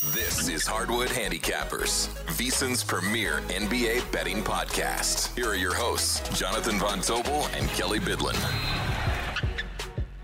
[0.00, 5.36] This is Hardwood Handicappers, VSIN's premier NBA betting podcast.
[5.36, 8.34] Here are your hosts, Jonathan Von Tobel and Kelley Byddlon.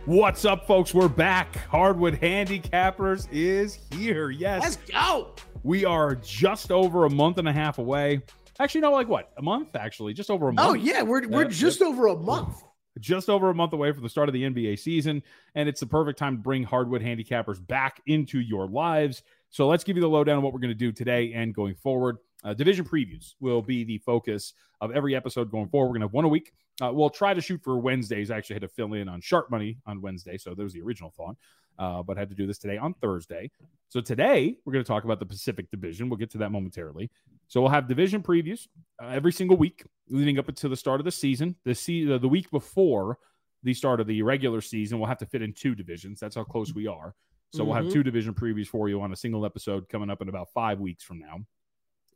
[0.06, 0.94] What's up, folks?
[0.94, 1.54] We're back.
[1.68, 4.30] Hardwood Handicappers is here.
[4.30, 4.62] Yes.
[4.62, 5.34] Let's go.
[5.62, 8.22] We are just over a month and a half away.
[8.58, 9.32] Actually, no, like what?
[9.36, 10.14] A month, actually.
[10.14, 10.68] Just over a oh, month.
[10.70, 11.02] Oh, yeah.
[11.02, 12.62] We're, we're just over a month.
[12.98, 15.22] Just over a month away from the start of the NBA season.
[15.54, 19.22] And it's the perfect time to bring Hardwood Handicappers back into your lives.
[19.50, 21.74] So let's give you the lowdown on what we're going to do today and going
[21.74, 22.18] forward.
[22.44, 25.88] Uh, division previews will be the focus of every episode going forward.
[25.88, 26.52] We're going to have one a week.
[26.80, 28.30] Uh, we'll try to shoot for Wednesdays.
[28.30, 30.82] I actually had to fill in on sharp money on Wednesday, so there was the
[30.82, 31.36] original thought,
[31.78, 33.50] uh, but I had to do this today on Thursday.
[33.88, 36.08] So today we're going to talk about the Pacific Division.
[36.08, 37.10] We'll get to that momentarily.
[37.48, 38.68] So we'll have division previews
[39.02, 41.56] uh, every single week leading up to the start of the season.
[41.64, 43.18] The se- the week before
[43.64, 46.20] the start of the regular season, we'll have to fit in two divisions.
[46.20, 47.14] That's how close we are.
[47.50, 47.66] So mm-hmm.
[47.66, 47.92] we'll have Mm-hmm.
[47.94, 51.02] two division previews for you on a single episode coming up in about five weeks
[51.02, 51.40] from now.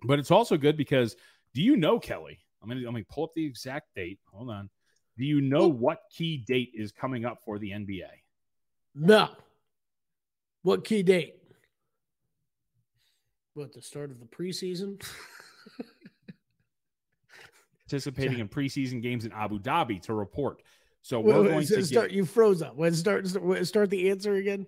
[0.04, 1.16] But it's also good because
[1.54, 2.38] do you know, Kelley?
[2.62, 4.18] I'm gonna let me pull up the exact date.
[4.32, 4.70] Hold on.
[5.18, 8.08] Do you know what key date is coming up for the NBA?
[8.94, 9.28] No.
[10.62, 11.36] What key date?
[13.54, 15.02] What, the start of the preseason?
[17.86, 20.62] Participating in preseason games in Abu Dhabi to report.
[21.02, 22.08] So we're going to start.
[22.08, 22.76] get, You froze up.
[22.76, 23.26] When start
[23.66, 24.66] start the answer again?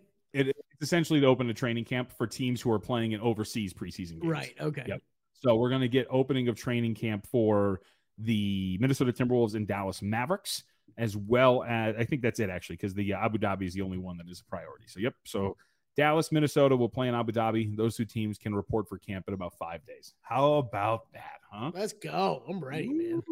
[0.84, 4.32] Essentially to open a training camp for teams who are playing in overseas preseason games.
[4.32, 4.54] Right.
[4.60, 4.84] Okay.
[4.86, 5.00] Yep.
[5.42, 7.80] So we're going to get opening of training camp for
[8.18, 10.62] the Minnesota Timberwolves and Dallas Mavericks,
[10.96, 13.82] as well as I think that's it actually, because the uh, Abu Dhabi is the
[13.82, 14.84] only one that is a priority.
[14.86, 15.14] So yep.
[15.24, 15.56] So
[15.96, 17.76] Dallas, Minnesota will play in Abu Dhabi.
[17.76, 20.14] Those two teams can report for camp in about five days.
[20.22, 21.72] How about that, huh?
[21.74, 22.42] Let's go.
[22.48, 23.22] I'm ready, man.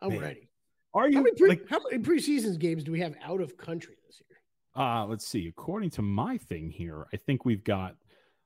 [0.00, 0.20] I'm Man.
[0.20, 0.48] ready.
[0.94, 1.68] Are How you many, pre- like?
[1.68, 4.31] how many preseason games do we have out of country this year?
[4.74, 5.48] Uh, let's see.
[5.48, 7.96] According to my thing here, I think we've got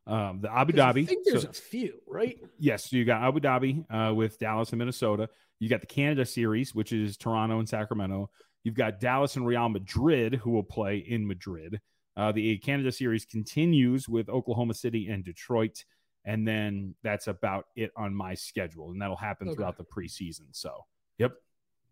[0.09, 1.06] um, the Abu 'Cause I Dhabi.
[1.06, 2.38] think there's so- a few, right?
[2.59, 5.28] Yes, so you got Abu Dhabi uh, with Dallas and Minnesota.
[5.59, 8.31] You got the Canada series, which is Toronto and Sacramento.
[8.62, 11.81] You've got Dallas and Real Madrid, who will play in Madrid.
[12.16, 15.84] Uh, the Canada series continues with Oklahoma City and Detroit,
[16.25, 19.56] and then that's about it on my schedule, and that'll happen Okay.
[19.56, 20.47] throughout the preseason.
[20.53, 20.84] So,
[21.19, 21.32] yep.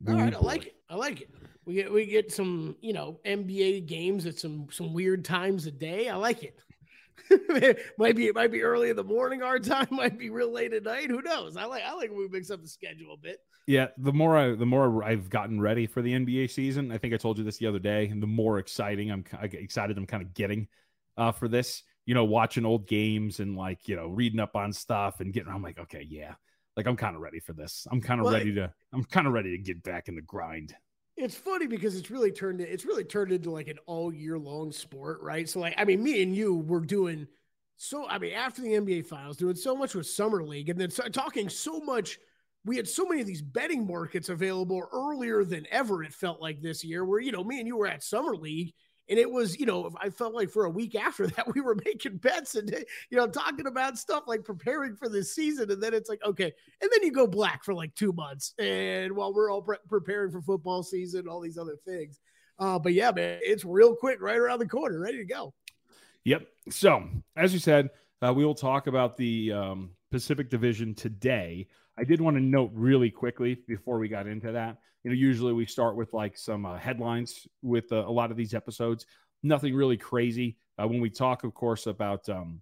[0.08, 0.76] All right, I like it.
[0.88, 1.30] I like it.
[1.64, 5.70] We get we get some, you know, NBA games at some some weird times a
[5.70, 6.08] day.
[6.08, 6.58] I like it.
[7.98, 10.72] might be it might be early in the morning our time, might be real late
[10.72, 11.10] at night.
[11.10, 11.56] Who knows?
[11.56, 13.40] I like I like when we mix up the schedule a bit.
[13.66, 17.14] Yeah, the more I the more I've gotten ready for the NBA season, I think
[17.14, 20.22] I told you this the other day, and the more exciting I'm excited I'm kind
[20.22, 20.68] of getting
[21.16, 21.82] uh, for this.
[22.06, 25.50] You know, watching old games and like you know reading up on stuff and getting.
[25.50, 26.34] I'm like, okay, yeah,
[26.76, 27.86] like I'm kind of ready for this.
[27.90, 28.72] I'm kind of Well, ready to.
[28.92, 30.74] I'm kind of ready to get back in the grind.
[31.16, 34.72] It's funny because it's really turned it's really turned into like an all year long
[34.72, 35.48] sport, right?
[35.48, 37.26] So like I mean, me and you were doing
[37.76, 40.90] so I mean after the NBA finals, doing so much with summer league, and then
[40.90, 42.18] so- talking so much.
[42.66, 46.02] We had so many of these betting markets available earlier than ever.
[46.02, 48.72] It felt like this year, where you know me and you were at summer league,
[49.08, 51.76] and it was you know I felt like for a week after that we were
[51.84, 52.70] making bets and
[53.10, 56.52] you know talking about stuff like preparing for this season, and then it's like okay,
[56.80, 60.30] and then you go black for like two months, and while we're all pre- preparing
[60.30, 62.20] for football season, all these other things.
[62.58, 65.52] Uh, but yeah, man, it's real quick, right around the corner, ready to go.
[66.24, 66.46] Yep.
[66.70, 67.90] So, as you said,
[68.22, 71.66] uh, we will talk about the um, Pacific Division today.
[71.98, 74.78] I did want to note really quickly before we got into that.
[75.02, 78.36] You know, usually we start with like some uh, headlines with uh, a lot of
[78.36, 79.06] these episodes.
[79.42, 80.56] Nothing really crazy.
[80.80, 82.60] Uh, when we talk, of course, about um,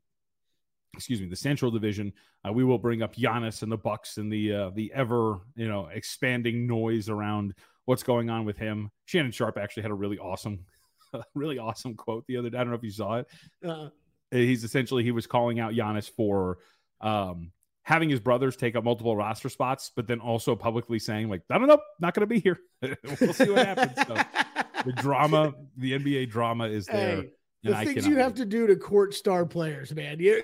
[0.94, 4.32] excuse me, the Central Division, uh, we will bring up Giannis and the Bucks and
[4.32, 7.52] the uh, the ever you know expanding noise around
[7.84, 8.90] what's going on with him.
[9.04, 10.64] Shannon Sharpe actually had a really awesome,
[11.34, 12.56] really awesome quote the other day.
[12.56, 13.26] I don't know if you saw it
[13.62, 13.88] Uh,
[14.30, 16.56] he's essentially he was calling out Giannis for
[17.02, 17.52] um,
[17.82, 21.58] having his brothers take up multiple roster spots, but then also publicly saying like, I
[21.58, 22.58] don't know, not going to be here.
[23.20, 24.06] we'll see what happens.
[24.06, 24.14] So
[24.84, 27.22] the drama, the NBA drama is there.
[27.22, 27.30] Hey,
[27.62, 28.36] the things you have wait.
[28.36, 30.18] to do to court star players, man.
[30.20, 30.42] You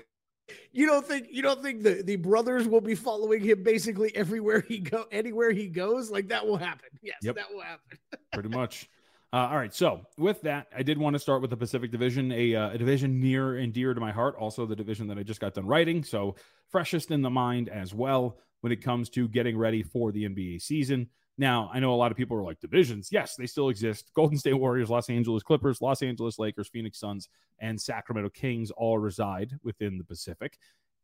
[0.71, 4.63] You don't think you don't think the, the brothers will be following him basically everywhere
[4.67, 6.09] he go anywhere he goes?
[6.09, 6.89] Like that will happen.
[7.01, 7.35] Yes, yep.
[7.35, 7.97] that will happen.
[8.33, 8.89] Pretty much.
[9.31, 9.73] Uh, all right.
[9.73, 12.77] So with that, I did want to start with the Pacific Division, a, uh, a
[12.77, 14.35] division near and dear to my heart.
[14.39, 16.35] Also, the division that I just got done writing, so
[16.69, 20.61] freshest in the mind as well when it comes to getting ready for the NBA
[20.61, 21.07] season.
[21.37, 23.09] Now, I know a lot of people are like divisions.
[23.11, 24.11] Yes, they still exist.
[24.15, 27.29] Golden State Warriors, Los Angeles Clippers, Los Angeles Lakers, Phoenix Suns,
[27.59, 30.57] and Sacramento Kings all reside within the Pacific.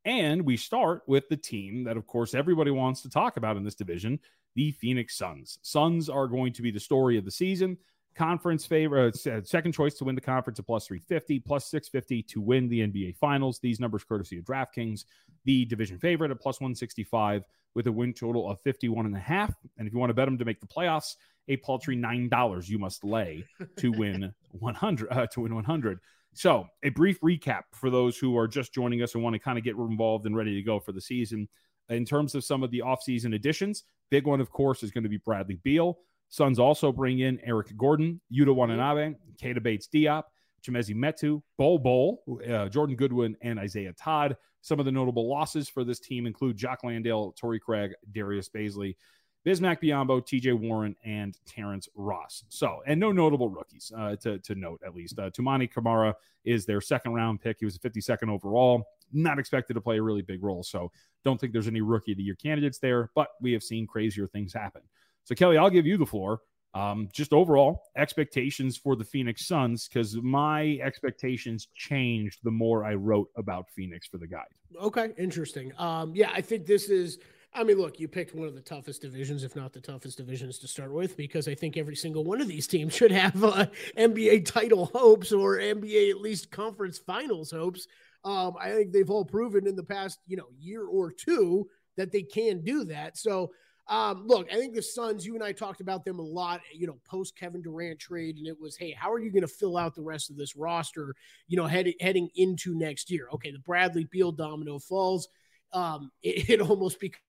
[0.03, 3.63] And we start with the team that, of course, everybody wants to talk about in
[3.63, 4.19] this division
[4.55, 5.59] the Phoenix Suns.
[5.61, 7.77] Suns are going to be the story of the season
[8.15, 12.41] conference favorite, uh, second choice to win the conference at plus 350, plus 650 to
[12.41, 13.59] win the NBA Finals.
[13.59, 15.05] These numbers courtesy of DraftKings.
[15.43, 17.43] The division favorite at plus 165
[17.75, 19.53] with a win total of 51 and a half.
[19.77, 21.15] And if you want to bet them to make the playoffs,
[21.47, 23.45] a paltry nine dollars you must lay
[23.77, 25.99] to win 100 uh, to win 100.
[26.33, 29.57] So, a brief recap for those who are just joining us and want to kind
[29.57, 31.47] of get involved and ready to go for the season.
[31.87, 35.09] In terms of some of the offseason additions, big one, of course, is going to
[35.09, 35.99] be Bradley Beal.
[36.35, 40.23] Suns also bring in Eric Gordon, Yuta Watanabe, Keita Bates Diop,
[40.61, 44.35] Chimezie Metu, Bol Bol, uh, Jordan Goodwin, and Isaiah Todd.
[44.59, 48.97] Some of the notable losses for this team include Jock Landale, Torrey Craig, Darius Bazley,
[49.45, 52.43] Bismack Biyombo, TJ Warren, and Terrence Ross.
[52.49, 55.17] So, and no notable rookies uh, to, to note, at least.
[55.17, 57.57] Uh, Toumani Camara is their second round pick.
[57.59, 58.83] He was a 52nd overall.
[59.13, 60.63] Not expected to play a really big role.
[60.63, 60.91] So,
[61.23, 64.27] don't think there's any rookie of the year candidates there, but we have seen crazier
[64.27, 64.81] things happen.
[65.25, 66.41] So, Kelley, I'll give you the floor.
[66.75, 72.95] Um, just overall expectations for the Phoenix Suns, because my expectations changed the more I
[72.95, 74.43] wrote about Phoenix for the guide.
[74.81, 75.71] Okay, interesting.
[75.77, 77.17] Um, yeah, I think this is.
[77.53, 80.59] I mean, look, you picked one of the toughest divisions, if not the toughest divisions
[80.59, 83.67] to start with, because I think every single one of these teams should have uh,
[83.97, 87.87] NBA title hopes or NBA at least conference finals hopes.
[88.25, 92.11] Um, I think they've all proven in the past, you know, year or two that
[92.11, 93.17] they can do that.
[93.17, 93.51] So
[93.87, 96.87] um, look, I think the Suns, you and I talked about them a lot, you
[96.87, 99.77] know, post Kevin Durant trade, and it was, hey, how are you going to fill
[99.77, 101.15] out the rest of this roster,
[101.47, 103.27] you know, head, heading into next year?
[103.33, 105.27] Okay, the Bradley Beal domino falls.
[105.71, 107.21] Um, it, it almost becomes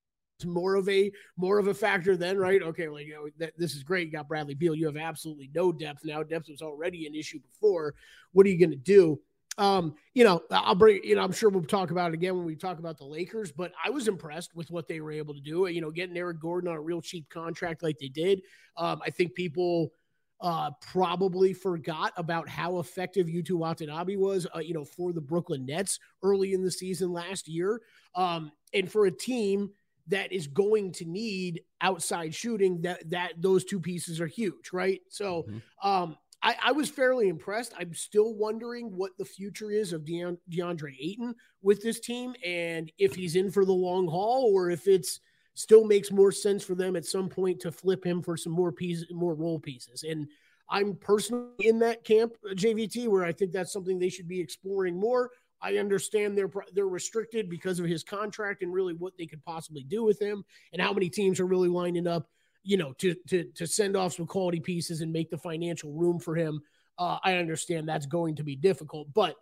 [0.44, 2.62] more of a more of a factor then, right?
[2.62, 4.06] Okay, like you know, that, this is great.
[4.06, 4.74] You got Bradley Beal.
[4.74, 6.22] You have absolutely no depth now.
[6.22, 7.94] Depth was already an issue before.
[8.32, 9.20] What are you going to do?
[9.58, 12.44] Um, you know, I'll bring, you know, I'm sure we'll talk about it again when
[12.44, 15.40] we talk about the Lakers, but I was impressed with what they were able to
[15.40, 15.66] do.
[15.66, 18.42] You know, getting Eric Gordon on a real cheap contract like they did.
[18.76, 19.92] Um, I think people
[20.40, 25.64] uh, probably forgot about how effective Yuta Watanabe was, uh, you know, for the Brooklyn
[25.64, 27.80] Nets early in the season last year.
[28.14, 29.70] Um, and for a team
[30.08, 35.00] that is going to need outside shooting, that that those two pieces are huge, right?
[35.08, 35.88] So, mm-hmm.
[35.88, 37.74] um, I, I, was fairly impressed.
[37.76, 43.16] I'm still wondering what the future is of DeAndre Ayton with this team and if
[43.16, 45.18] he's in for the long haul or if it's
[45.54, 48.70] still makes more sense for them at some point to flip him for some more
[48.70, 50.04] pieces, more role pieces.
[50.04, 50.28] And
[50.70, 54.40] I'm personally in that camp, uh, JVT, where I think that's something they should be
[54.40, 55.30] exploring more.
[55.60, 59.82] I understand they're they're restricted because of his contract and really what they could possibly
[59.82, 62.28] do with him and how many teams are really lining up
[62.66, 66.18] you know, to to to send off some quality pieces and make the financial room
[66.18, 66.60] for him.
[66.98, 69.36] Uh, I understand that's going to be difficult, but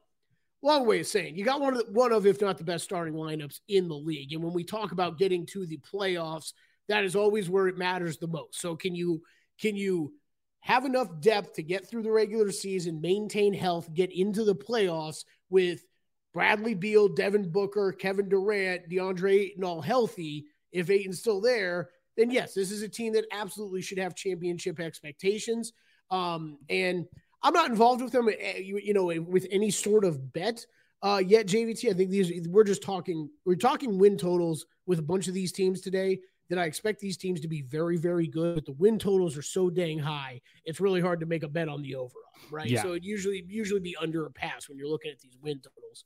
[0.62, 2.84] long way of saying you got one of the, one of if not the best
[2.84, 4.32] starting lineups in the league.
[4.32, 6.52] And when we talk about getting to the playoffs,
[6.88, 8.60] that is always where it matters the most.
[8.60, 9.22] So can you
[9.58, 10.12] can you
[10.60, 15.24] have enough depth to get through the regular season, maintain health, get into the playoffs
[15.50, 15.84] with
[16.32, 20.46] Bradley Beal, Devin Booker, Kevin Durant, DeAndre Ayton all healthy?
[20.72, 24.80] If Ayton's still there, then yes, this is a team that absolutely should have championship
[24.80, 25.72] expectations.
[26.10, 27.06] Um, and
[27.42, 30.64] I'm not involved with them, eh, you, you know, with any sort of bet
[31.02, 31.46] uh, yet.
[31.46, 33.28] JVT, I think these we're just talking.
[33.44, 36.20] We're talking win totals with a bunch of these teams today.
[36.50, 38.56] That I expect these teams to be very, very good.
[38.56, 41.70] But the win totals are so dang high, it's really hard to make a bet
[41.70, 42.18] on the over
[42.50, 42.68] right?
[42.68, 42.82] Yeah.
[42.82, 46.04] So it usually usually be under a pass when you're looking at these win totals.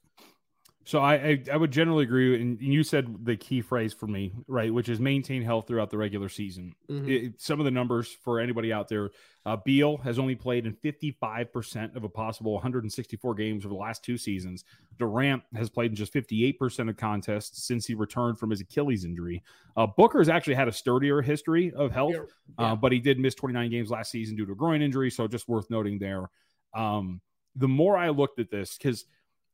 [0.88, 4.33] So I, I, I would generally agree, and you said the key phrase for me,
[4.47, 6.75] right, which is maintain health throughout the regular season.
[6.90, 7.11] Mm-hmm.
[7.11, 9.11] It, some of the numbers for anybody out there:
[9.45, 13.78] uh, Beal has only played in 55 percent of a possible 164 games over the
[13.78, 14.64] last two seasons.
[14.99, 19.04] Durant has played in just 58 percent of contests since he returned from his Achilles
[19.04, 19.42] injury.
[19.76, 22.23] Uh, Booker has actually had a sturdier history of health, yeah.
[22.57, 25.11] Uh, but he did miss 29 games last season due to a groin injury.
[25.11, 26.30] So just worth noting there.
[26.75, 27.21] Um,
[27.57, 29.04] the more I looked at this, because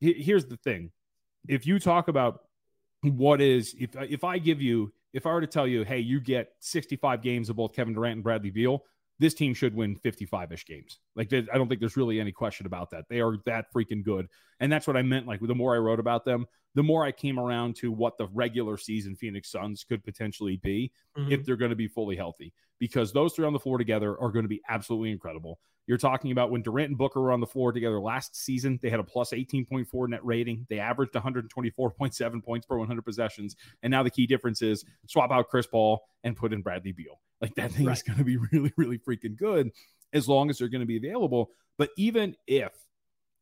[0.00, 0.92] here's the thing
[1.48, 2.40] if you talk about
[3.02, 6.20] what is if if I give you if I were to tell you, hey, you
[6.20, 8.82] get 65 games of both Kevin Durant and Bradley Beal,
[9.20, 10.98] this team should win 55-ish games.
[11.14, 13.04] Like I don't think there's really any question about that.
[13.08, 14.26] They are that freaking good.
[14.58, 17.12] And that's what I meant like the more I wrote about them, the more I
[17.12, 21.32] came around to what the regular season Phoenix Suns could potentially be mm-hmm.
[21.32, 22.52] if they're going to be fully healthy.
[22.78, 25.58] Because those three on the floor together are going to be absolutely incredible.
[25.86, 28.88] You're talking about when Durant and Booker were on the floor together last season, they
[28.88, 30.66] had a plus 18.4 net rating.
[30.70, 33.54] They averaged 124.7 points per 100 possessions.
[33.82, 37.20] And now the key difference is swap out Chris Paul and put in Bradley Beal.
[37.40, 37.96] Like that thing right.
[37.96, 39.70] is going to be really, really freaking good
[40.12, 41.50] as long as they're going to be available.
[41.76, 42.72] But even if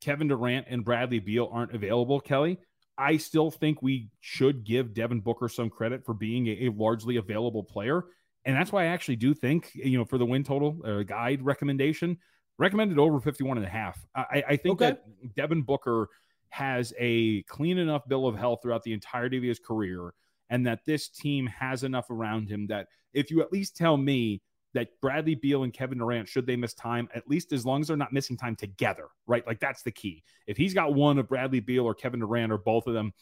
[0.00, 2.58] Kevin Durant and Bradley Beal aren't available, Kelley,
[3.02, 7.16] I still think we should give Devin Booker some credit for being a, a largely
[7.16, 8.04] available player.
[8.44, 11.42] And that's why I actually do think, you know, for the win total uh, guide
[11.42, 12.18] recommendation,
[12.58, 14.04] recommended over 51 and a half.
[14.14, 14.90] I, I think okay.
[14.90, 16.08] that Devin Booker
[16.50, 20.14] has a clean enough bill of health throughout the entirety of his career,
[20.48, 24.42] and that this team has enough around him that if you at least tell me
[24.74, 27.88] that Bradley Beal and Kevin Durant, should they miss time, at least as long as
[27.88, 29.46] they're not missing time together, right?
[29.46, 30.22] Like that's the key.
[30.46, 33.12] If he's got one of Bradley Beal or Kevin Durant or both of them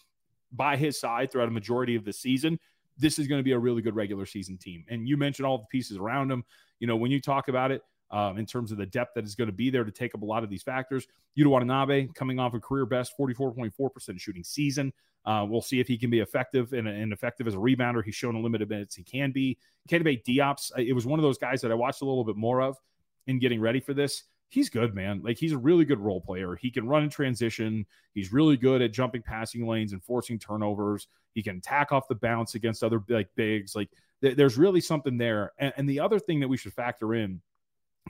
[0.52, 2.58] by his side throughout a majority of the season,
[2.96, 4.84] this is going to be a really good regular season team.
[4.88, 6.44] And you mentioned all the pieces around him.
[6.78, 9.34] You know, when you talk about it, um, in terms of the depth that is
[9.34, 11.06] going to be there to take up a lot of these factors.
[11.38, 14.92] Yuta Watanabe coming off a career best 44.4% shooting season.
[15.24, 18.02] Uh, we'll see if he can be effective and, and, effective as a rebounder.
[18.02, 19.58] He's shown a limited minutes he can be.
[19.88, 22.62] Kendi Diop's, it was one of those guys that I watched a little bit more
[22.62, 22.78] of
[23.26, 24.24] in getting ready for this.
[24.48, 25.20] He's good, man.
[25.22, 26.56] Like he's a really good role player.
[26.56, 27.86] He can run in transition.
[28.14, 31.06] He's really good at jumping passing lanes and forcing turnovers.
[31.34, 33.76] He can attack off the bounce against other like bigs.
[33.76, 33.90] Like
[34.22, 35.52] th- there's really something there.
[35.58, 37.40] And, and, the other thing that we should factor in,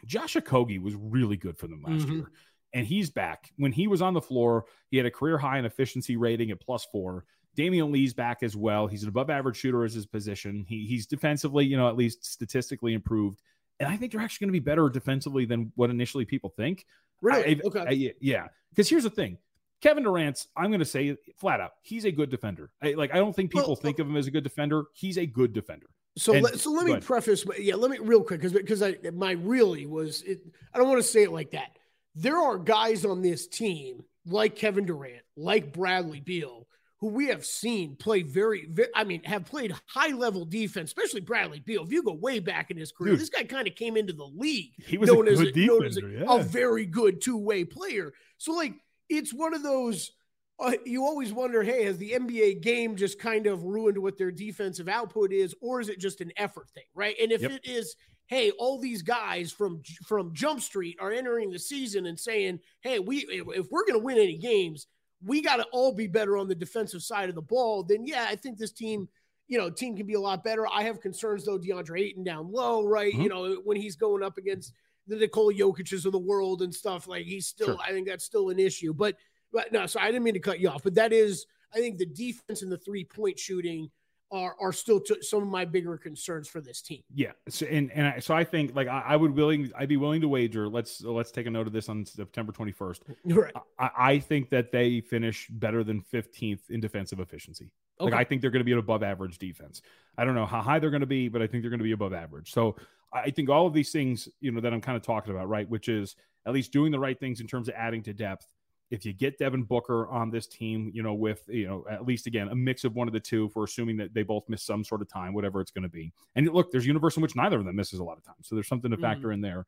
[0.07, 2.13] Josh Okogie was really good for them last mm-hmm.
[2.13, 2.31] year
[2.73, 3.53] and he's back.
[3.57, 6.61] When he was on the floor, he had a career high in efficiency rating at
[6.61, 7.25] plus four.
[7.57, 8.87] Damion Lee's back as well.
[8.87, 10.65] He's an above average shooter as his position.
[10.69, 13.43] He, he's defensively, you know, at least statistically improved.
[13.81, 16.87] And I think they're actually going to be better defensively than what initially people think.
[17.21, 17.57] Really?
[17.57, 17.81] I, okay.
[17.81, 18.47] I, yeah.
[18.71, 19.39] Because here's the thing
[19.81, 22.71] Kevin Durant's, I'm going to say flat out, he's a good defender.
[22.83, 24.85] I, like, I don't think people well, think of him as a good defender.
[24.95, 25.87] He's a good defender.
[26.17, 28.97] So and, let, so let me preface, yeah, let me real quick because because I
[29.14, 30.40] my really was it,
[30.75, 31.71] I don't want to say it like that
[32.14, 36.67] there are guys on this team like Kevin Durant, like Bradley Beal,
[37.00, 41.21] who we have seen play very, very I mean, have played high level defense, especially
[41.21, 41.85] Bradley Beal.
[41.85, 44.12] If you go way back in his career, Dude, this guy kind of came into
[44.12, 44.73] the league.
[44.87, 46.25] He was known a as, defender, as a, yeah.
[46.29, 48.12] a very good two way player.
[48.38, 48.75] So, like,
[49.09, 50.12] it's one of those.
[50.61, 54.31] Uh, you always wonder, hey, has the NBA game just kind of ruined what their
[54.31, 57.17] defensive output is, or is it just an effort thing, right?
[57.21, 57.52] And if yep.
[57.52, 62.19] it is, hey, all these guys from from Jump Street are entering the season and
[62.19, 64.87] saying, hey, we if we're going to win any games,
[65.25, 67.83] we got to all be better on the defensive side of the ball.
[67.83, 69.09] Then yeah, I think this team,
[69.49, 70.67] you know, team can be a lot better.
[70.67, 73.12] I have concerns though, DeAndre Ayton down low, right?
[73.12, 73.23] Mm-hmm.
[73.23, 74.75] You know, when he's going up against
[75.07, 77.79] the Nikola Jokic's of the world and stuff, like he's still, sure.
[77.85, 78.95] I think that's still an issue.
[78.95, 79.17] But
[79.52, 81.99] but no, so I didn't mean to cut you off, but that is, I think
[81.99, 83.90] the defense and the three point shooting
[84.33, 87.02] are are still t- some of my bigger concerns for this team.
[87.14, 89.97] Yeah, so, and and I, so I think like I, I, would willing I'd be
[89.97, 90.69] willing to wager.
[90.69, 93.02] Let's let's take a note of this on September twenty first.
[93.25, 93.52] Right.
[93.78, 97.73] I, I, think that they finish better than fifteenth in defensive efficiency.
[98.00, 98.11] Okay.
[98.11, 99.83] Like I think they're going to be an above average defense.
[100.16, 101.85] I don't know how high they're going to be, but I think they're going to
[101.85, 102.52] be above average.
[102.52, 102.76] So
[103.12, 105.69] I think all of these things, you know, that I'm kind of talking about, right,
[105.69, 106.16] which is
[106.47, 108.47] at least doing the right things in terms of adding to depth
[108.91, 112.27] if you get Devin Booker on this team, you know, with, you know, at least
[112.27, 114.83] again, a mix of one of the two, for assuming that they both miss some
[114.83, 116.13] sort of time, whatever it's going to be.
[116.35, 118.35] And look, there's a universe in which neither of them misses a lot of time.
[118.43, 119.35] So there's something to factor mm.
[119.35, 119.67] in there.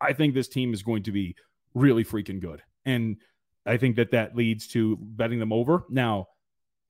[0.00, 1.34] I think this team is going to be
[1.74, 2.62] really freaking good.
[2.84, 3.16] And
[3.64, 5.84] I think that that leads to betting them over.
[5.88, 6.28] Now,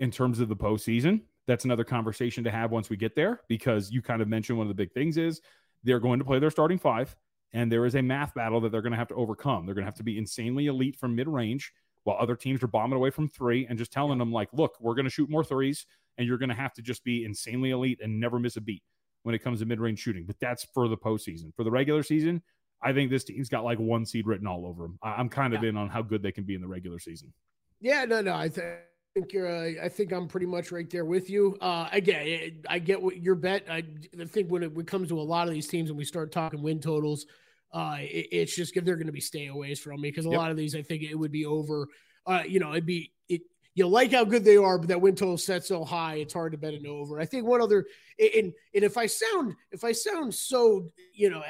[0.00, 3.92] in terms of the postseason, that's another conversation to have once we get there, because
[3.92, 5.40] you kind of mentioned one of the big things is
[5.84, 7.14] they're going to play their starting five
[7.52, 9.66] and there is a math battle that they're going to have to overcome.
[9.66, 11.72] They're going to have to be insanely elite from mid range
[12.04, 14.94] while other teams are bombing away from three and just telling them, like, look, we're
[14.94, 15.86] going to shoot more threes
[16.18, 18.82] and you're going to have to just be insanely elite and never miss a beat
[19.22, 20.24] when it comes to mid range shooting.
[20.26, 21.54] But that's for the postseason.
[21.54, 22.42] For the regular season,
[22.82, 24.98] I think this team's got like one seed written all over them.
[25.02, 25.70] I'm kind of yeah.
[25.70, 27.32] in on how good they can be in the regular season.
[27.80, 28.34] Yeah, no, no.
[28.34, 28.78] I think
[29.14, 29.48] think you're.
[29.48, 31.56] Uh, I think I'm pretty much right there with you.
[31.60, 33.64] Uh, again, I get what your bet.
[33.70, 33.84] I,
[34.20, 36.04] I think when it, when it comes to a lot of these teams and we
[36.04, 37.26] start talking win totals,
[37.72, 40.38] uh, it, it's just they're going to be stayaways from me because a yep.
[40.38, 41.88] lot of these I think it would be over.
[42.26, 43.42] Uh, you know, it'd be it.
[43.74, 46.52] You like how good they are, but that win total set so high, it's hard
[46.52, 47.20] to bet an over.
[47.20, 47.86] I think one other,
[48.18, 51.42] and and if I sound if I sound so you know,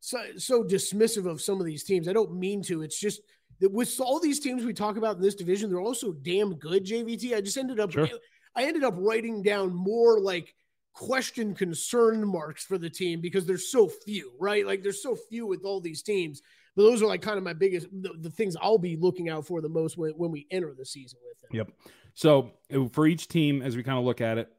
[0.00, 2.82] so so dismissive of some of these teams, I don't mean to.
[2.82, 3.20] It's just
[3.60, 6.84] that with all these teams we talk about in this division, they're also damn good.
[6.84, 7.34] JVT.
[7.34, 8.08] I just ended up, sure.
[8.54, 10.54] I ended up writing down more like
[10.92, 14.66] question concern marks for the team because there's so few, right?
[14.66, 16.42] Like there's so few with all these teams.
[16.74, 19.46] But those are like kind of my biggest the, the things I'll be looking out
[19.46, 21.50] for the most when, when we enter the season with them.
[21.52, 21.70] Yep.
[22.14, 24.50] So uh, for each team, as we kind of look at it,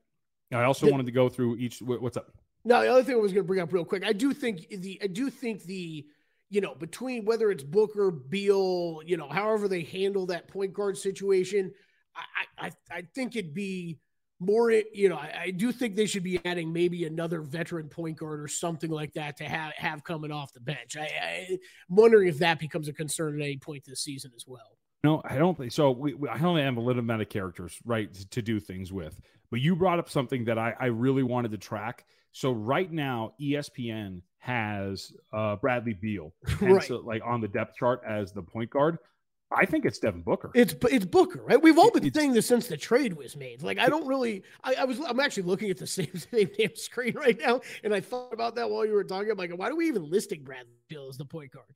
[0.51, 1.80] I also The- wanted to go through each.
[1.82, 2.32] What's up?
[2.66, 4.68] Now, the other thing I was going to bring up real quick, I do think
[4.70, 6.06] the I do think the
[6.50, 10.98] you know between whether it's Booker, Beal, you know, however they handle that point guard
[10.98, 11.74] situation,
[12.16, 14.00] I I I think it'd be
[14.39, 18.18] more you know I, I do think they should be adding maybe another veteran point
[18.18, 20.96] guard or something like that to have have coming off the bench.
[20.96, 21.48] I, I
[21.89, 24.77] I'm wondering if that becomes a concern at any point this season as well.
[25.04, 25.92] No, I don't think so.
[25.92, 28.92] We, we, I only have a little amount of characters, right, to, to do things
[28.92, 29.20] with.
[29.51, 32.06] But you brought up something that I, I really wanted to track.
[32.32, 36.82] So right now, ESPN has uh, Bradley Beal, Right.
[36.84, 38.98] so, like on the depth chart as the point guard.
[39.50, 40.51] I think it's Devin Booker.
[40.56, 41.62] It's it's Booker, right?
[41.62, 43.62] We've all been It's- saying this since the trade was made.
[43.62, 44.44] Like I don't really.
[44.63, 45.00] I, I was.
[45.00, 48.56] I'm actually looking at the same same damn screen right now, and I thought about
[48.56, 49.30] that while you were talking.
[49.32, 51.68] I'm like, why do we even listing Bradley Beal as the point guard?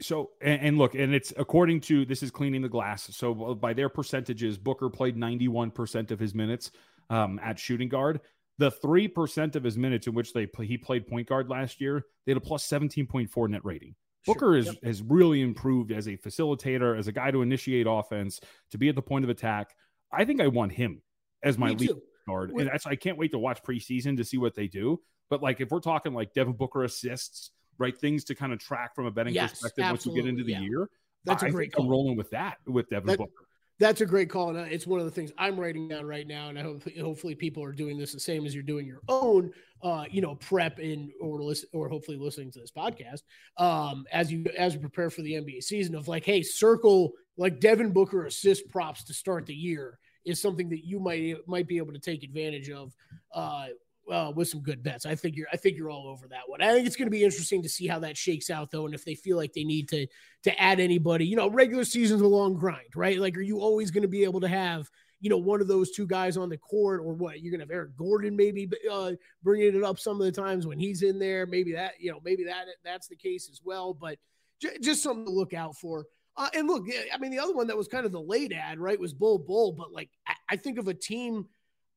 [0.00, 3.08] So and, and look, and it's according to this is cleaning the glass.
[3.14, 6.70] So by their percentages, Booker played 91% of his minutes
[7.10, 8.20] um, at shooting guard.
[8.60, 11.80] The three percent of his minutes in which they play, he played point guard last
[11.80, 13.94] year, they had a plus 17.4 net rating.
[14.26, 14.34] Sure.
[14.34, 14.84] Booker is, Yep.
[14.84, 18.38] has really improved as a facilitator, as a guy to initiate offense,
[18.70, 19.74] to be at the point of attack.
[20.12, 21.00] I think I want him
[21.42, 21.90] as my lead
[22.28, 25.00] guard, and that's I can't wait to watch preseason to see what they do.
[25.30, 28.94] But like if we're talking like Devin Booker assists, right, things to kind of track
[28.94, 30.60] from a betting Yes, perspective once you get into the yeah.
[30.60, 30.90] year.
[31.24, 33.46] That's a I great think I'm rolling with that with Devin That- Booker.
[33.80, 36.50] That's a great call, and it's one of the things I'm writing down right now.
[36.50, 39.52] And I hope hopefully people are doing this the same as you're doing your own,
[39.82, 41.40] uh, you know, prep in or
[41.72, 43.22] or hopefully listening to this podcast
[43.56, 45.94] um, as you as we prepare for the NBA season.
[45.94, 50.68] Of like, hey, circle like Devin Booker assist props to start the year is something
[50.68, 52.92] that you might might be able to take advantage of.
[53.34, 53.68] Uh,
[54.10, 55.46] uh, with some good bets, I think you're.
[55.52, 56.60] I think you're all over that one.
[56.60, 58.94] I think it's going to be interesting to see how that shakes out, though, and
[58.94, 60.06] if they feel like they need to
[60.44, 61.26] to add anybody.
[61.26, 63.18] You know, regular season's a long grind, right?
[63.18, 64.88] Like, are you always going to be able to have,
[65.20, 67.40] you know, one of those two guys on the court, or what?
[67.40, 69.12] You're going to have Eric Gordon maybe uh,
[69.42, 71.46] bringing it up some of the times when he's in there.
[71.46, 73.94] Maybe that, you know, maybe that that's the case as well.
[73.94, 74.18] But
[74.60, 76.06] j- just something to look out for.
[76.36, 78.78] Uh, and look, I mean, the other one that was kind of the late ad,
[78.78, 79.72] right, was Bol Bol.
[79.72, 81.46] But like, I, I think of a team.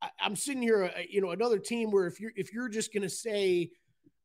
[0.03, 2.93] I, I'm sitting here, uh, you know, another team where if you're if you're just
[2.93, 3.71] going to say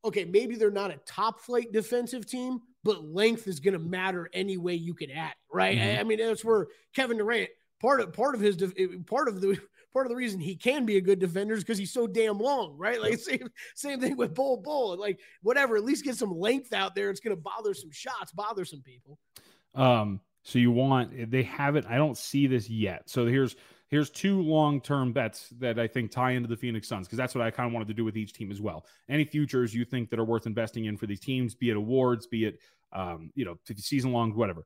[0.05, 4.31] okay, maybe they're not a top flight defensive team, but length is going to matter
[4.33, 5.77] any way you can add, right?
[5.77, 5.97] Mhm.
[5.97, 8.57] I, I mean, that's where Kevin Durant part of part of his
[9.07, 9.59] part of the
[9.93, 12.39] part of the reason he can be a good defender is because he's so damn
[12.39, 13.01] long, right?
[13.01, 15.77] Like same same thing with Bol Bol, like whatever.
[15.77, 17.11] At least get some length out there.
[17.11, 19.19] It's going to bother some shots, bother some people.
[19.75, 21.87] Um, so you want they haven't.
[21.87, 23.09] I don't see this yet.
[23.11, 23.57] So here's
[23.89, 27.35] here's two long term bets that I think tie into the Phoenix Suns because that's
[27.35, 28.87] what I kind of wanted to do with each team as well.
[29.09, 32.27] Any futures you think that are worth investing in for these teams, be it awards,
[32.27, 32.61] be it
[32.93, 34.65] um, you know season long, whatever.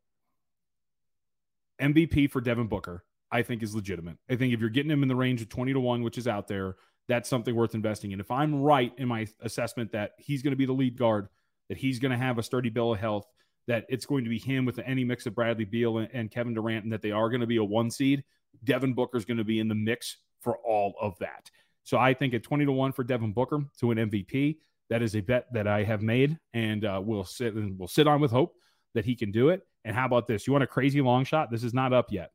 [1.81, 4.19] MVP for Devin Booker, I think is legitimate.
[4.31, 6.29] I think if you're getting him in the range of 20 to 1, which is
[6.29, 6.77] out there,
[7.09, 8.21] that's something worth investing in.
[8.21, 11.29] If I'm right in my assessment that he's going to be the lead guard,
[11.69, 13.27] that he's going to have a sturdy bill of health,
[13.69, 16.55] that it's going to be him with any mix of Bradley Beal and, and Kevin
[16.55, 18.25] Durant, and that they are going to be a one seed,
[18.65, 21.51] Devin Booker is going to be in the mix for all of that.
[21.85, 24.59] So I think at 20 to 1 for Devin Booker to an MVP,
[24.91, 28.07] that is a bet that I have made and uh, we'll sit and we'll sit
[28.07, 28.55] on with hope
[28.95, 29.63] that he can do it.
[29.85, 30.47] And how about this?
[30.47, 31.51] You want a crazy long shot?
[31.51, 32.31] This is not up yet.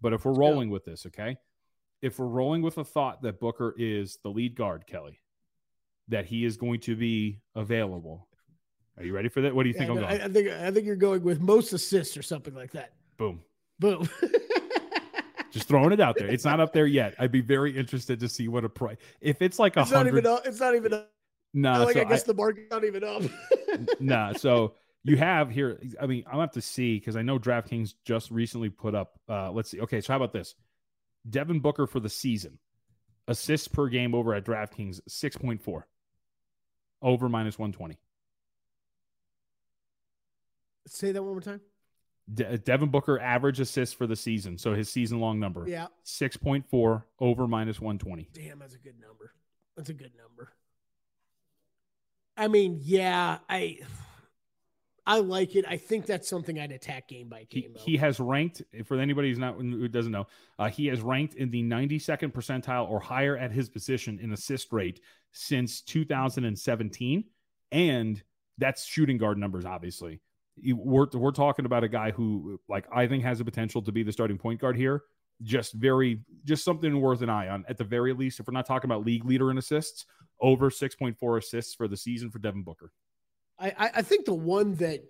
[0.00, 1.36] But if we're rolling with this, okay?
[2.02, 5.20] If we're rolling with a thought that Booker is the lead guard, Kelley,
[6.08, 8.28] that he is going to be available.
[9.00, 9.54] Are you ready for that?
[9.54, 10.06] What do you think I'm going?
[10.06, 12.92] I, I think I think you're going with most assists or something like that.
[13.16, 13.40] Boom.
[13.78, 14.06] Boom.
[15.50, 16.28] Just throwing it out there.
[16.28, 17.14] It's not up there yet.
[17.18, 18.98] I'd be very interested to see what a price.
[19.22, 20.46] If it's like a it's not even hundred.
[20.46, 21.10] It's not even up.
[21.54, 23.22] nah, like so I guess I- the market's not even up.
[24.00, 24.34] nah.
[24.34, 25.80] So you have here.
[25.98, 29.18] I mean, I'll have to see because I know DraftKings just recently put up.
[29.28, 29.80] Uh, let's see.
[29.80, 30.54] Okay, so how about this?
[31.28, 32.58] Devin Booker for the season,
[33.26, 35.88] assists per game over at DraftKings six point four,
[37.02, 37.98] over minus one twenty.
[40.86, 41.60] Say that one more time.
[42.32, 45.88] De- Devin Booker average assists for the season, so his season long number Yeah.
[46.04, 48.28] six point four over minus one twenty.
[48.32, 49.32] Damn, that's a good number.
[49.76, 50.52] That's a good number.
[52.36, 53.78] I mean, yeah, I
[55.06, 55.64] I like it.
[55.66, 57.72] I think that's something I'd attack game by He, game.
[57.74, 57.80] though.
[57.80, 60.26] he has ranked for anybody who's not who doesn't know.
[60.58, 64.72] Uh, he has ranked in the 92nd percentile or higher at his position in assist
[64.72, 65.00] rate
[65.32, 67.24] since 2017,
[67.72, 68.22] and
[68.58, 69.64] that's shooting guard numbers.
[69.64, 70.20] Obviously,
[70.64, 74.02] we're we're talking about a guy who, like, I think has the potential to be
[74.02, 75.02] the starting point guard here.
[75.42, 78.40] Just very, just something worth an eye on at the very least.
[78.40, 80.04] If we're not talking about league leader in assists,
[80.40, 82.92] over 6.4 assists for the season for Devin Booker.
[83.58, 85.00] I, I I think the one that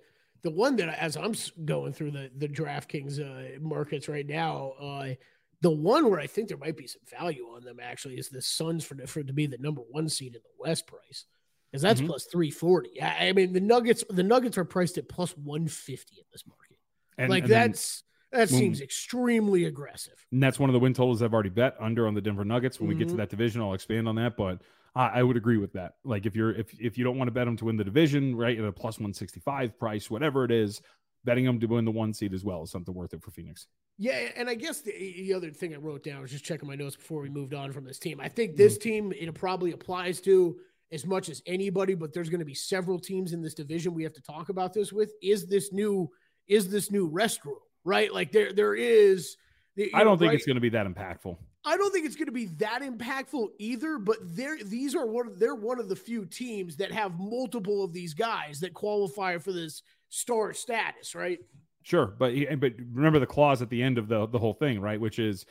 [0.43, 1.35] the one that as I'm
[1.65, 5.15] going through the the DraftKings uh, markets right now, uh,
[5.63, 8.41] The one where I think there might be some value on them actually is the
[8.41, 11.27] Suns for, for to be the number one seed in the West price,
[11.71, 12.07] because that's Mhm.
[12.07, 13.01] plus three forty.
[13.01, 16.47] I, I mean, the Nuggets the Nuggets are priced at plus one fifty in this
[16.47, 16.77] market.
[17.19, 18.03] And, like and that's
[18.33, 20.25] that seems extremely aggressive.
[20.31, 22.79] and that's one of the win totals I've already bet under on the Denver Nuggets.
[22.81, 23.19] When we get to Mhm.
[23.19, 24.37] that division, I'll expand on that.
[24.37, 24.63] But
[24.95, 25.95] I, I would agree with that.
[26.05, 28.35] Like if you're if if you don't want to bet them to win the division,
[28.37, 30.81] right, at a plus one sixty five price, whatever it is,
[31.25, 33.67] betting them to win the one seed as well is something worth it for Phoenix.
[33.99, 36.67] Yeah, and I guess the, the other thing I wrote down I was just checking
[36.67, 38.19] my notes before we moved on from this team.
[38.19, 40.59] I think this team it probably applies to
[40.93, 44.03] as much as anybody, but there's going to be several teams in this division we
[44.03, 45.13] have to talk about this with.
[45.23, 46.11] Is this new?
[46.49, 48.13] Is this new rest rule right?
[48.13, 49.37] Like there, there is.
[49.95, 51.37] I don't think right- it's going to be that impactful.
[51.63, 55.27] I don't think it's going to be that impactful either, but they're these are one
[55.27, 59.37] of they're one of the few teams that have multiple of these guys that qualify
[59.37, 61.39] for this star status, right?
[61.83, 64.99] Sure, but but remember the clause at the end of the the whole thing, right?
[64.99, 65.45] Which is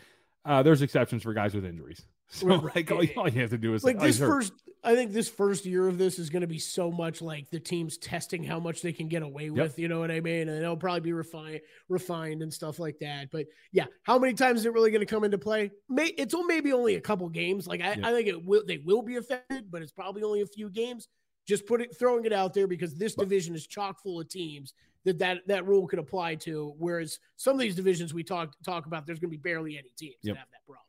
[0.45, 2.01] uh, there's exceptions for guys with injuries.
[2.31, 4.53] So Right, like all, you- all you have to do is Like oh, this first
[4.81, 7.59] I think this first year of this is going to be so much like the
[7.59, 10.47] teams testing how much they can get away with, you know what I mean?
[10.47, 13.29] And it'll probably be refined refined and stuff like that.
[13.29, 15.71] But yeah, how many times is it really going to come into play?
[15.89, 17.67] May it's maybe only a couple games.
[17.67, 18.07] Like I, Yeah.
[18.07, 21.09] I think it will they will be affected, but it's probably only a few games.
[21.47, 24.73] Just put it throwing it out there because this division is chock full of teams
[25.03, 26.73] that that, that rule could apply to.
[26.77, 29.89] Whereas some of these divisions we talk talk about, there's going to be barely any
[29.97, 30.35] teams Yep.
[30.35, 30.85] that have that problem.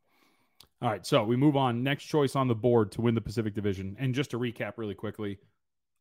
[0.82, 1.82] All right, so we move on.
[1.82, 3.96] Next choice on the board to win the Pacific Division.
[3.98, 5.38] And just to recap really quickly,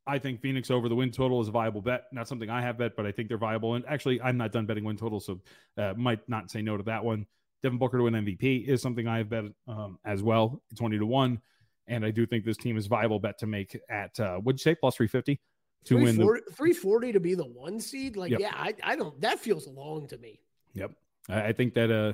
[0.07, 2.05] I think Phoenix over the win total is a viable bet.
[2.13, 3.75] Not something I have bet, but I think they're viable.
[3.75, 5.41] And actually, I'm not done betting win total, so
[5.77, 7.25] uh, might not say no to that one.
[7.61, 11.05] Devin Booker to win MVP is something I have bet um, as well, 20 to
[11.05, 11.41] 1.
[11.87, 14.63] And I do think this team is viable bet to make at, uh, what'd you
[14.63, 15.41] say, plus 350
[15.85, 18.15] to win the 340, 340 to be the one seed.
[18.15, 18.39] Like, Yep.
[18.39, 20.39] yeah, I, I don't, that feels long to me.
[20.73, 20.91] Yep.
[21.27, 22.13] I I think that uh,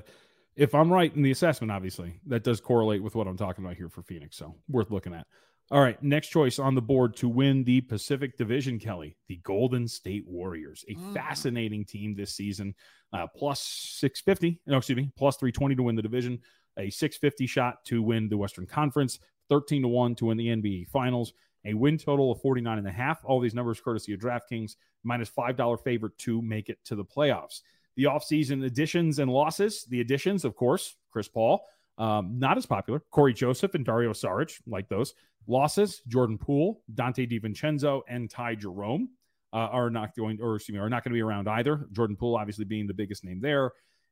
[0.56, 3.78] if I'm right in the assessment, obviously, that does correlate with what I'm talking about
[3.78, 4.38] here for Phoenix.
[4.38, 5.26] So worth looking at.
[5.72, 6.02] All right.
[6.04, 10.86] Next choice on the board to win the Pacific Division, Kelley, the Golden State Warriors.
[10.88, 11.14] A Mm.
[11.14, 12.76] fascinating team this season.
[13.12, 16.40] Uh, plus 650, no, excuse me, plus 320 to win the division,
[16.78, 20.86] a 650 shot to win the Western Conference, 13 to 1 to win the NBA
[20.90, 21.34] Finals,
[21.66, 23.24] a win total of 49 and a half.
[23.26, 27.62] All these numbers courtesy of DraftKings, minus $5 favorite to make it to the playoffs
[27.96, 29.86] the offseason additions and losses.
[29.90, 31.66] The additions, of course, Chris Paul,
[31.98, 33.02] um, not as popular.
[33.12, 35.14] Cory Joseph and Dario Saric, like those.
[35.48, 39.10] Losses, Jordan Poole, Donte DiVincenzo, and Ty Jerome
[39.54, 41.88] uh, are not going, or excuse me, are not going to be around either.
[41.92, 43.72] Jordan Poole, obviously, being the biggest name there.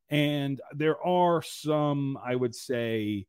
[0.10, 3.26] And there are some, I would say,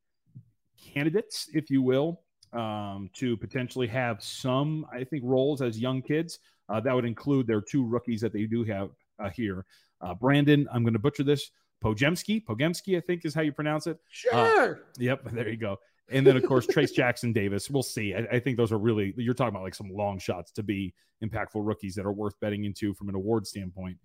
[0.92, 2.20] candidates, if you will,
[2.52, 6.38] um, to potentially have some, I think, roles as young kids.
[6.68, 9.64] Uh, that would include their two rookies that they do have uh, here.
[10.00, 11.50] Uh, Brandon, I'm going to butcher this.
[11.82, 13.98] Podziemski, Podziemski, I think is how you pronounce it.
[14.08, 14.80] Sure.
[14.98, 15.78] Yep, there you go.
[16.10, 17.70] And then of course Trayce Jackson Davis.
[17.70, 18.14] We'll see.
[18.14, 20.94] I, I think those are really you're talking about like some long shots to be
[21.22, 23.96] impactful rookies that are worth betting into from an award standpoint.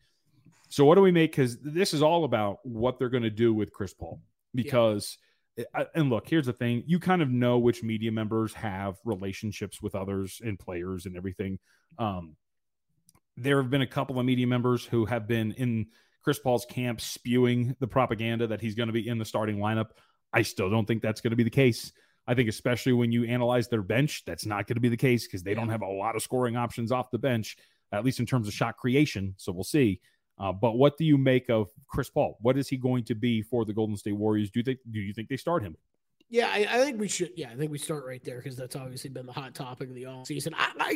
[0.70, 1.32] So what do we make?
[1.32, 4.22] Because this is all about what they're going to do with Chris Paul.
[4.56, 5.18] Because
[5.76, 9.82] I- and look, here's the thing: you kind of know which media members have relationships
[9.82, 11.60] with others and players and everything.
[11.98, 12.36] Um,
[13.42, 15.88] there have been a couple of media members who have been in
[16.24, 19.92] Chris Paul's camp spewing the propaganda that he's going to be in the starting lineup.
[20.34, 21.92] I still don't think that's going to be the case.
[22.28, 25.26] I think, especially when you analyze their bench, that's not going to be the case
[25.26, 27.58] because they don't have a lot of scoring options off the bench,
[27.92, 29.34] at least in terms of shot creation.
[29.38, 30.02] So we'll see.
[30.38, 32.38] Uh, but what do you make of Chris Paul?
[32.42, 34.52] What is he going to be for the Golden State Warriors?
[34.52, 34.80] Do you think?
[34.92, 35.76] Do you think they start him?
[36.32, 37.32] Yeah, I, I think we should.
[37.36, 39.96] Yeah, I think we start right there because that's obviously been the hot topic of
[39.96, 40.54] the offseason.
[40.56, 40.90] I, I,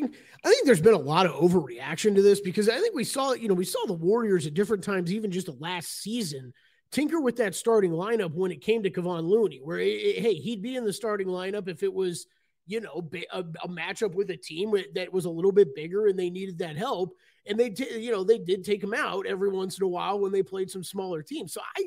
[0.46, 3.34] I think there's been a lot of overreaction to this because I think we saw,
[3.34, 6.54] you know, we saw the Warriors at different times, even just the last season,
[6.92, 10.36] tinker with that starting lineup when it came to Kevon Looney, where it- it- hey,
[10.36, 12.28] he'd be in the starting lineup if it was,
[12.68, 16.18] you know, a, a matchup with a team that was a little bit bigger and
[16.20, 17.16] they needed that help,
[17.48, 20.20] and they, t- you know, they did take him out every once in a while
[20.20, 21.54] when they played some smaller teams.
[21.54, 21.86] So I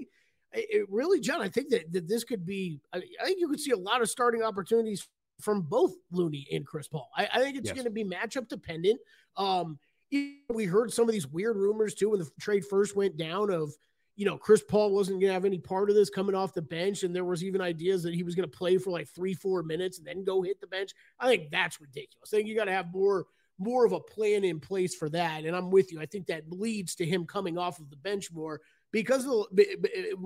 [0.58, 3.60] it really, John, I think that, that this could be, I, I think you could
[3.60, 5.08] see a lot of starting opportunities
[5.40, 7.10] from both Looney and Chris Paul.
[7.16, 7.74] I, I think it's Yes.
[7.74, 9.00] going to be matchup dependent.
[9.36, 9.78] Um,
[10.10, 13.72] we heard some of these weird rumors too when the trade first went down of,
[14.14, 16.62] you know, Chris Paul wasn't going to have any part of this coming off the
[16.62, 17.02] bench.
[17.02, 19.62] And there was even ideas that he was going to play for like three, four
[19.62, 20.92] minutes and then go hit the bench.
[21.20, 22.32] I think that's ridiculous.
[22.32, 23.26] I think you got to have more,
[23.58, 25.44] more of a plan in place for that.
[25.44, 26.00] And I'm with you.
[26.00, 29.66] I think that leads to him coming off of the bench more because of the,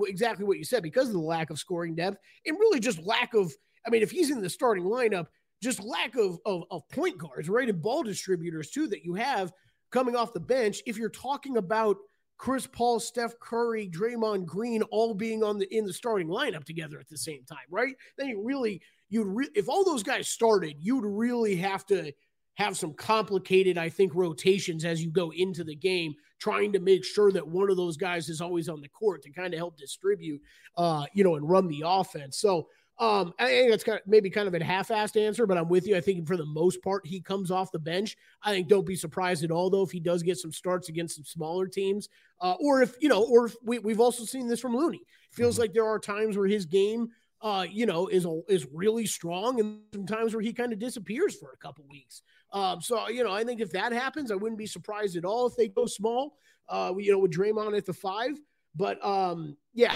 [0.07, 3.35] exactly what you said, because of the lack of scoring depth and really just lack
[3.35, 3.53] of,
[3.87, 5.27] I mean, if he's in the starting lineup,
[5.62, 7.68] just lack of, of, of point guards, right?
[7.68, 9.53] And ball distributors too, that you have
[9.90, 10.83] coming off the bench.
[10.87, 11.96] If you're talking about
[12.38, 16.99] Chris Paul, Steph Curry, Draymond Green all being on the in the starting lineup together
[16.99, 17.94] at the same time, right?
[18.16, 22.12] Then you really you'd re- if all those guys started, you'd really have to
[22.55, 27.05] have some complicated, I think, rotations as you go into the game, trying to make
[27.05, 29.79] sure that one of those guys is always on the court to kind of help
[29.79, 30.41] distribute,
[30.77, 32.39] uh, you know, and run the offense.
[32.39, 35.69] So um, I think that's kind of maybe kind of a half-assed answer, but I'm
[35.69, 35.97] with you.
[35.97, 38.15] I think for the most part, he comes off the bench.
[38.43, 41.17] I think don't be surprised at all though if he does get some starts against
[41.17, 42.11] some smaller teams,
[42.43, 45.01] uh, or if you know, or if we, we've also seen this from Looney.
[45.31, 45.63] Feels mm-hmm.
[45.63, 47.09] like there are times where his game
[47.43, 51.53] uh, you know, is is really strong, and sometimes where he kind of disappears for
[51.53, 52.23] a couple weeks.
[52.53, 55.47] Um, so you know, I think if that happens, I wouldn't be surprised at all
[55.47, 56.37] if they go small.
[56.69, 58.39] Uh, you know, with Draymond at the five.
[58.77, 59.95] But um, yeah,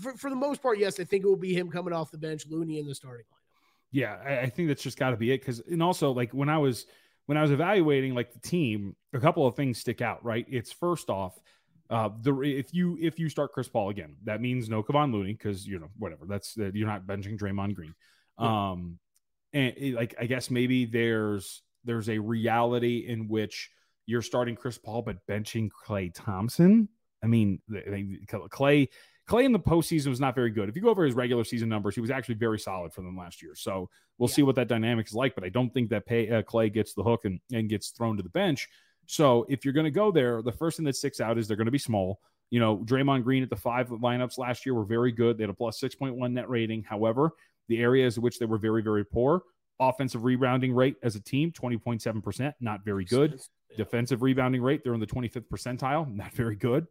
[0.00, 2.18] for, for the most part, yes, I think it will be him coming off the
[2.18, 3.36] bench, Looney in the starting lineup.
[3.92, 5.40] Yeah, I, I think that's just got to be it.
[5.40, 6.86] Because and also like when I was
[7.26, 10.24] when I was evaluating like the team, a couple of things stick out.
[10.24, 11.38] Right, it's first off.
[11.88, 15.32] Uh, the if you if you start Chris Paul again, that means no Kevon Looney
[15.32, 17.94] because you know whatever that's uh, you're not benching Draymond Green.
[18.38, 18.70] Yeah.
[18.70, 18.98] Um,
[19.52, 23.70] and it, like I guess maybe there's there's a reality in which
[24.06, 26.88] you're starting Chris Paul but benching Klay Thompson.
[27.22, 28.88] I mean, Klay
[29.28, 30.68] Klay in the postseason was not very good.
[30.68, 33.16] If you go over his regular season numbers, he was actually very solid for them
[33.16, 33.54] last year.
[33.56, 34.34] So we'll yeah.
[34.36, 35.34] see what that dynamic is like.
[35.34, 38.16] But I don't think that pay, uh, Klay gets the hook and, and gets thrown
[38.18, 38.68] to the bench.
[39.06, 41.56] So if you're going to go there, the first thing that sticks out is they're
[41.56, 42.20] going to be small.
[42.50, 45.38] You know, Draymond Green at the five lineups last year were very good.
[45.38, 46.84] They had a plus 6.1 net rating.
[46.84, 47.32] However,
[47.68, 49.42] the areas in which they were very, very poor
[49.78, 53.40] offensive rebounding rate as a team 20.7%, not very good.
[53.76, 56.86] Defensive rebounding rate, they're in the 25th percentile, not very good.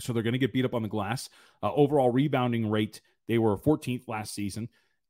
[0.00, 1.28] So they're going to get beat up on the glass.
[1.62, 4.68] Uh, overall rebounding rate, they were 14th last season.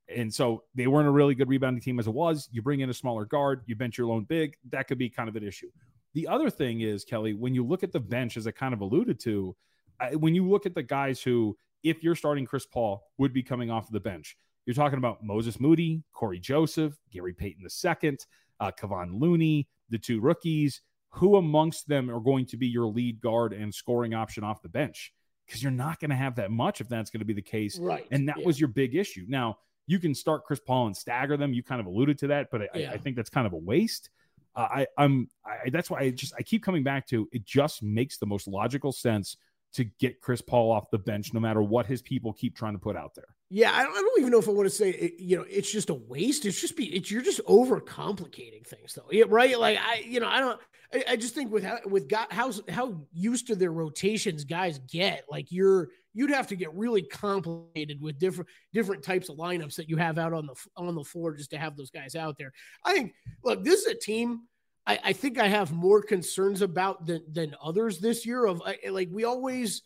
[0.09, 2.49] And so they weren't a really good rebounding team as it was.
[2.53, 5.29] You bring in a smaller guard, you bench your lone big, that could be kind
[5.29, 5.71] of an issue.
[6.15, 8.81] The other thing is, Kelley, when you look at the bench, as I kind of
[8.81, 9.57] alluded to,
[10.01, 13.43] I, when you look at the guys who, if you're starting Chris Paul, would be
[13.43, 18.19] coming off the bench, you're talking about Moses Moody, Cory Joseph, Gary Payton II,
[18.61, 23.21] uh, Kevon Looney, the two rookies, who amongst them are going to be your lead
[23.21, 25.15] guard and scoring option off the bench?
[25.47, 27.79] Because you're not going to have that much if that's going to be the case.
[27.79, 28.07] Right.
[28.11, 28.47] And that yeah.
[28.47, 29.25] was your big issue.
[29.29, 31.55] Now, you can start Chris Paul and stagger them.
[31.55, 32.91] You kind of alluded to that, but I, yeah.
[32.91, 34.11] I think that's kind of a waste.
[34.57, 37.45] Uh, I, I'm I, that's why I just I keep coming back to it.
[37.45, 39.37] Just makes the most logical sense
[39.75, 42.79] to get Chris Paul off the bench, no matter what his people keep trying to
[42.79, 43.36] put out there.
[43.49, 45.45] Yeah, I don't, I don't even know if I want to say it, you know
[45.49, 46.47] it's just a waste.
[46.47, 49.59] It's just be it's you're just overcomplicating things though, yeah, right?
[49.59, 50.61] Like I you know I don't
[50.93, 54.81] I, I just think with how with got how how used to their rotations guys
[54.91, 59.77] get like you're you'd have to get really complicated with different different types of lineups
[59.77, 62.37] that you have out on the on the floor just to have those guys out
[62.37, 62.53] there.
[62.85, 64.43] I think look, this is a team
[64.87, 68.47] I, I think I have more concerns about than than others this year.
[68.47, 69.83] Of like we always,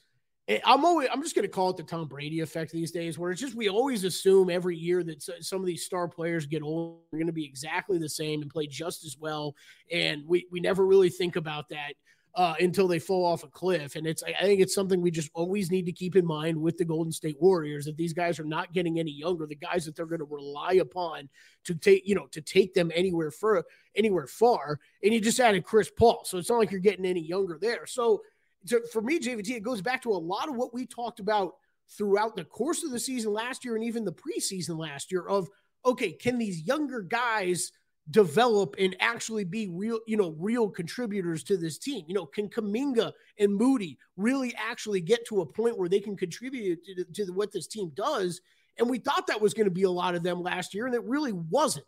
[0.64, 3.31] I'm always I'm just going to call it the Tom Brady effect these days, where
[3.31, 7.03] it's just we always assume every year that some of these star players get old,
[7.11, 9.55] they're going to be exactly the same and play just as well,
[9.92, 11.94] and we we never really think about that
[12.35, 13.96] uh, until they fall off a cliff.
[13.96, 16.76] And it's, I think it's something we just always need to keep in mind with
[16.76, 19.46] the Golden State Warriors that these guys are not getting any younger.
[19.46, 21.29] The guys that they're going to rely upon
[21.64, 23.64] to take, you know, to take them anywhere for
[23.96, 24.79] anywhere far.
[25.03, 27.87] And you just added Chris Paul, so it's not like you're getting any younger there.
[27.87, 28.22] So
[28.68, 31.54] to, for me, JVT, it goes back to a lot of what we talked about
[31.96, 35.48] throughout the course of the season last year and even the preseason last year of
[35.84, 37.72] okay, can these younger guys
[38.10, 42.04] develop and actually be real, you know, real contributors to this team.
[42.08, 46.16] You know, can Kuminga and Moody really actually get to a point where they can
[46.16, 48.40] contribute to, to what this team does?
[48.78, 50.94] And we thought that was going to be a lot of them last year, and
[50.94, 51.84] it really wasn't.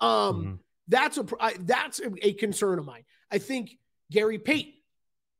[0.00, 0.54] Um, mm-hmm.
[0.88, 1.24] That's a
[1.60, 3.04] that's a, a concern of mine.
[3.30, 3.78] I think
[4.10, 4.72] Gary Payton,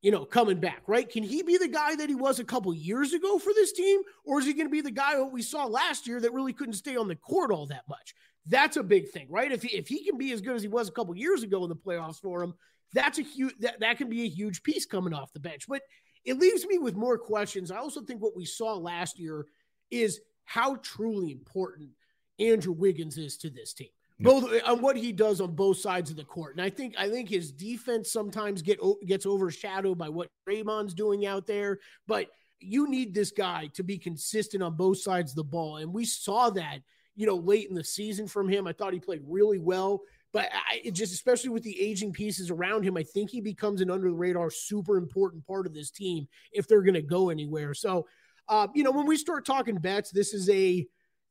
[0.02, 1.08] you know, coming back, right?
[1.08, 4.00] Can he be the guy that he was a couple years ago for this team?
[4.24, 6.52] Or is he going to be the guy that we saw last year that really
[6.52, 8.14] couldn't stay on the court all that much?
[8.46, 9.52] That's a big thing, right?
[9.52, 11.62] If he, if he can be as good as he was a couple years ago
[11.62, 12.54] in the playoffs for him,
[12.92, 15.66] that's a huge that, that can be a huge piece coming off the bench.
[15.68, 15.82] But
[16.24, 17.70] it leaves me with more questions.
[17.70, 19.46] I also think what we saw last year
[19.90, 21.90] is how truly important
[22.38, 23.88] Andrew Wiggins is to this team.
[24.22, 27.08] Both on what he does on both sides of the court, and I think I
[27.08, 31.78] think his defense sometimes get gets overshadowed by what Draymond's doing out there.
[32.06, 32.28] But
[32.61, 36.04] you need this guy to be consistent on both sides of the ball, and we
[36.04, 36.80] saw that
[37.14, 38.66] you know, late in the season from him.
[38.66, 40.00] I thought he played really well,
[40.32, 43.90] but I just, especially with the aging pieces around him, I think he becomes an
[43.90, 47.74] under the radar, super important part of this team if they're going to go anywhere.
[47.74, 48.06] So,
[48.48, 50.87] uh, you know, when we start talking bets, this is a,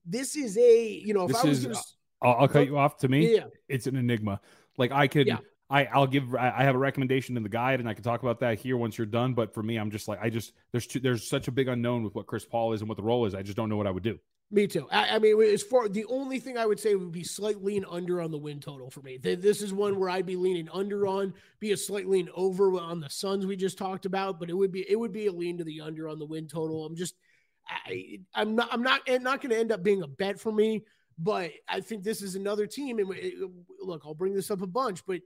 [0.06, 1.82] this is a, you know, if this I was going to,
[2.22, 3.36] I'll, I'll cut you off to me.
[3.36, 3.46] Yeah.
[3.68, 4.40] It's an enigma.
[4.78, 5.38] Like I could, yeah.
[5.70, 6.36] I, I'll give.
[6.36, 8.98] I have a recommendation in the guide, and I can talk about that here once
[8.98, 9.34] you're done.
[9.34, 12.04] But for me, I'm just like I just there's two, there's such a big unknown
[12.04, 13.34] with what Chris Paul is and what the role is.
[13.34, 14.20] I just don't know what I would do.
[14.54, 14.86] Me too.
[14.92, 17.86] I, I mean, as far the only thing I would say would be slight lean
[17.90, 19.18] under on the win total for me.
[19.18, 19.98] This is one mm.
[19.98, 23.56] where I'd be leaning under on, be a slight lean over on the Suns we
[23.56, 26.10] just talked about, but it would be it would be a lean to the under
[26.10, 26.86] on the win total.
[26.86, 27.16] I'm just
[27.66, 30.84] I, I'm not I'm not not going to end up being a bet for me,
[31.22, 32.98] but I think this is another team.
[32.98, 33.14] And
[33.80, 35.22] look, I'll bring this up a bunch, but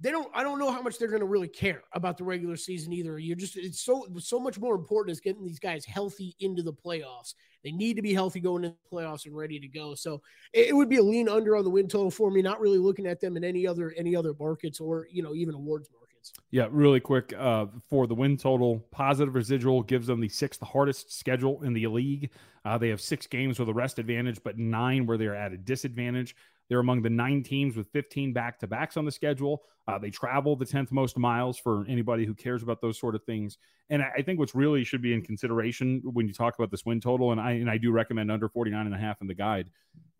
[0.00, 2.56] they don't I don't know how much they're going to really care about the regular
[2.56, 3.18] season either.
[3.18, 6.72] You're just it's so so much more important is getting these guys healthy into the
[6.72, 7.34] playoffs.
[7.64, 9.94] They need to be healthy going into the playoffs and ready to go.
[9.94, 10.22] So
[10.52, 12.78] it, it would be a lean under on the win total for me, not really
[12.78, 16.05] looking at them in any other any other markets or you know even awards markets.
[16.50, 21.16] Yeah, really quick uh, for the win total, positive residual gives them the sixth hardest
[21.16, 22.30] schedule in the league.
[22.64, 25.56] Uh, they have six games with a rest advantage, but nine where they're at a
[25.56, 26.34] disadvantage.
[26.68, 29.62] They're among the nine teams with 15 back to backs on the schedule.
[29.86, 33.22] Uh, they travel the 10th most miles for anybody who cares about those sort of
[33.24, 33.58] things.
[33.88, 36.84] And I, I, think what's really should be in consideration when you talk about this
[36.84, 39.34] win total, and I, and I do recommend under 49 and a half in the
[39.34, 39.70] guide.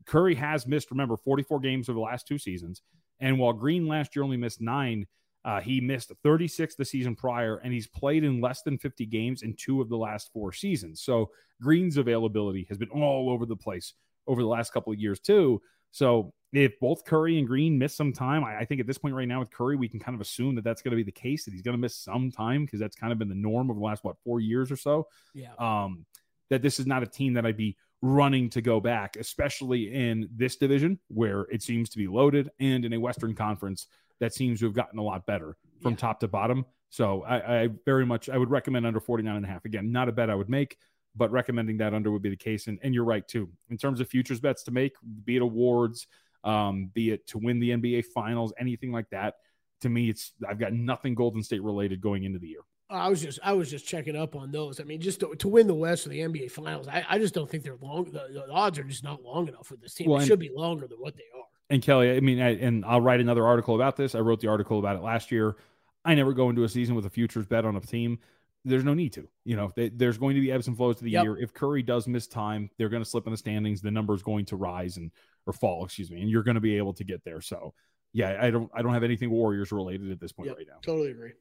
[0.05, 2.83] Curry has missed, remember, 44 games over the last two seasons.
[3.19, 5.07] And while Green last year only missed nine,
[5.47, 9.43] uh, he missed 36 the season prior, and he's played in less than 50 games
[9.43, 11.01] in two of the last four seasons.
[11.01, 11.31] So
[11.63, 13.95] Green's availability has been all over the place
[14.27, 15.63] over the last couple of years, too.
[15.93, 19.15] So if both Curry and Green miss some time, I, I, think at this point
[19.15, 21.13] right now with Curry, we can kind of assume that that's going to be the
[21.13, 23.71] case that he's going to miss some time because that's kind of been the norm
[23.71, 25.07] over the last what four years or so.
[25.33, 25.53] Yeah.
[25.61, 26.07] Um,
[26.51, 30.29] that this is not a team that I'd be running to go back, especially in
[30.35, 33.87] this division where it seems to be loaded and in a Western Conference
[34.21, 35.99] that seems to have gotten a lot better from yeah.
[35.99, 36.65] top to bottom.
[36.89, 39.65] So I, I very much I would recommend under 49 and a half.
[39.65, 40.77] Again, not a bet I would make
[41.17, 42.67] but recommending that under would be the case.
[42.67, 43.49] And, and you're right too.
[43.71, 44.93] In terms of futures bets to make,
[45.25, 46.07] be it awards,
[46.45, 49.35] um, be it to win the NBA finals, anything like that.
[49.83, 52.61] To me, it's I've got nothing Golden State related going into the year.
[52.89, 54.81] I was just I was just checking up on those.
[54.81, 57.35] I mean, just to, to win the West or the NBA Finals, I, I just
[57.35, 58.05] don't think they're long.
[58.05, 60.09] The, the, odds are just not long enough for this team.
[60.09, 61.45] Well, it should be longer than what they are.
[61.69, 64.15] And Kelley, I mean, I, and I'll write another article about this.
[64.15, 65.57] I wrote the article about it last year.
[66.05, 68.19] I never go into a season with a futures bet on a team
[68.67, 69.29] there's no need to.
[69.45, 71.25] You know, they, there's going to be ebbs and flows to the yep.
[71.25, 71.39] year.
[71.39, 73.81] If Curry does miss time, they're going to slip in the standings.
[73.81, 75.13] The number is going to rise and
[75.47, 77.41] or fall, excuse me, and you're going to be able to get there.
[77.41, 77.73] So,
[78.13, 80.79] yeah, I don't I don't have anything Warriors related at this point yep, right now.
[80.85, 81.33] Totally agree.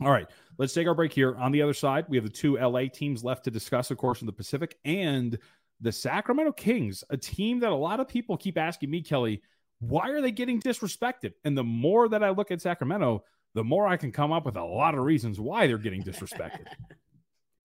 [0.00, 1.36] All right, let's take our break here.
[1.36, 4.20] On the other side, we have the two LA teams left to discuss, of course,
[4.22, 5.38] in the Pacific, and
[5.82, 9.42] the Sacramento Kings, a team that a lot of people keep asking me, Kelley,
[9.80, 11.32] why are they getting disrespected?
[11.44, 14.56] And the more that I look at Sacramento, the more I can come up with
[14.56, 16.66] a lot of reasons why they're getting disrespected.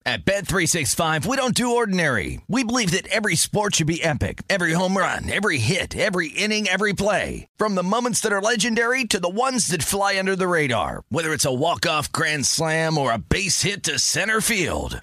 [0.06, 2.40] At Bet365, we don't do ordinary.
[2.48, 4.42] We believe that every sport should be epic.
[4.48, 7.46] Every home run, every hit, every inning, every play.
[7.58, 11.02] From the moments that are legendary to the ones that fly under the radar.
[11.10, 15.02] Whether it's a walk-off grand slam or a base hit to center field.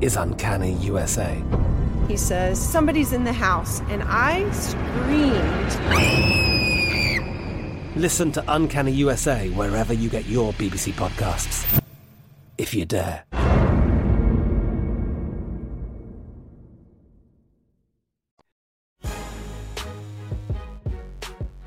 [0.00, 1.42] is Uncanny USA
[2.08, 3.80] he says, Somebody's in the house.
[3.88, 5.72] And I screamed.
[7.96, 11.80] Listen to Uncanny USA wherever you get your BBC podcasts,
[12.58, 13.24] if you dare.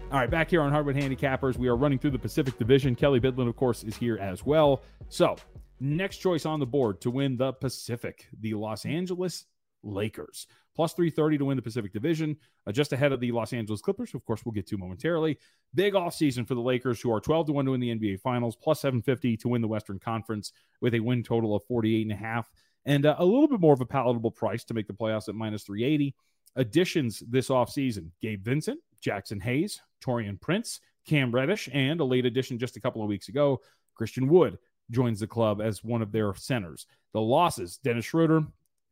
[0.10, 2.96] All right, back here on Hardwood Handicappers, we are running through the Pacific Division.
[2.96, 4.82] Kelley Byddlon, of course, is here as well.
[5.10, 5.36] So,
[5.80, 9.46] next choice on the board to win the Pacific, the Los Angeles
[9.84, 10.48] Lakers.
[10.76, 12.38] Plus 330 to win the Pacific Division,
[12.68, 15.40] uh, just ahead of the Los Angeles Clippers, of course, we'll get to momentarily.
[15.74, 18.56] Big offseason for the Lakers, who are 12 to 1 to win the NBA Finals,
[18.56, 22.16] plus 750 to win the Western Conference with a win total of 48 and a
[22.16, 22.52] half,
[22.86, 25.36] and uh, a little bit more of a palatable price to make the playoffs at
[25.36, 26.14] minus 380.
[26.56, 32.60] Additions this offseason Gabe Vincent, Jaxson Hayes, Taurean Prince, Cam Reddish, and a late addition
[32.60, 33.62] just a couple of weeks ago,
[33.96, 34.58] Christian Wood
[34.92, 36.86] joins the club as one of their centers.
[37.14, 38.44] The losses Dennis Schroeder,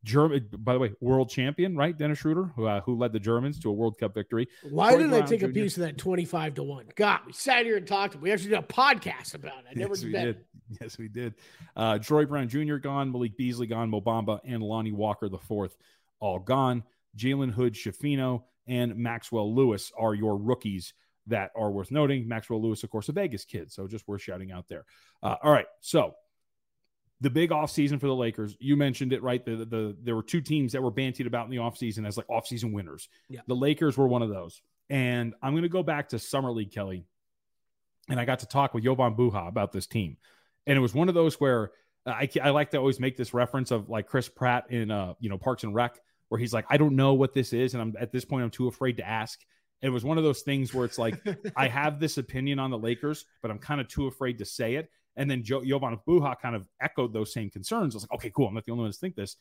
[0.04, 1.98] German, by the way, world champion, right?
[1.98, 4.48] Dennis Schroeder, who, uh, who led the Germans to a World Cup victory.
[4.70, 5.48] Why didn't Brown I take Jr.
[5.48, 6.86] a piece of that 25 to 1?
[6.96, 8.16] God, we sat here and talked.
[8.16, 9.66] We actually did a podcast about it.
[9.72, 10.14] I never yes, did.
[10.14, 10.38] We did.
[10.82, 11.36] Yes, we did.
[11.76, 12.78] Uh, Troy Brown Jr.
[12.78, 15.78] gone, Malik Beasley gone, Mobamba and Lonnie Walker the fourth
[16.20, 16.84] all gone.
[17.18, 20.94] Jalen Hood Schifino and Maxwell Lewis are your rookies
[21.28, 22.28] that are worth noting.
[22.28, 24.86] Maxwell Lewis, of course, a Vegas kid, so just worth shouting out there.
[25.24, 26.16] Uh, all right, so
[27.22, 29.44] the big offseason for the Lakers, you mentioned it, right?
[29.44, 32.18] The, the, the there were two teams that were bantied about in the offseason as
[32.18, 33.08] like offseason winners.
[33.30, 33.42] Yeah.
[33.48, 34.62] The Lakers were one of those.
[34.90, 37.06] And I'm going to go back to Summer League, Kelley.
[38.10, 40.18] And I got to talk with Jovan Buha about this team.
[40.68, 41.72] And it was one of those where
[42.06, 45.30] I, I like to always make this reference of like Chris Pratt in uh, you
[45.30, 46.00] know, Parks and Rec,
[46.30, 47.74] where he's like, I don't know what this is.
[47.74, 49.40] And I'm at this point, I'm too afraid to ask.
[49.82, 51.20] It was one of those things where it's like,
[51.56, 54.76] I have this opinion on the Lakers, but I'm kind of too afraid to say
[54.76, 54.90] it.
[55.16, 57.96] And then jo- Jovan Buha kind of echoed those same concerns.
[57.96, 58.48] I was like, okay, cool.
[58.48, 59.38] I'm not the only one to think this.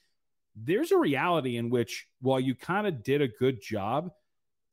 [0.54, 4.12] There's a reality in which, while you kind of did a good job,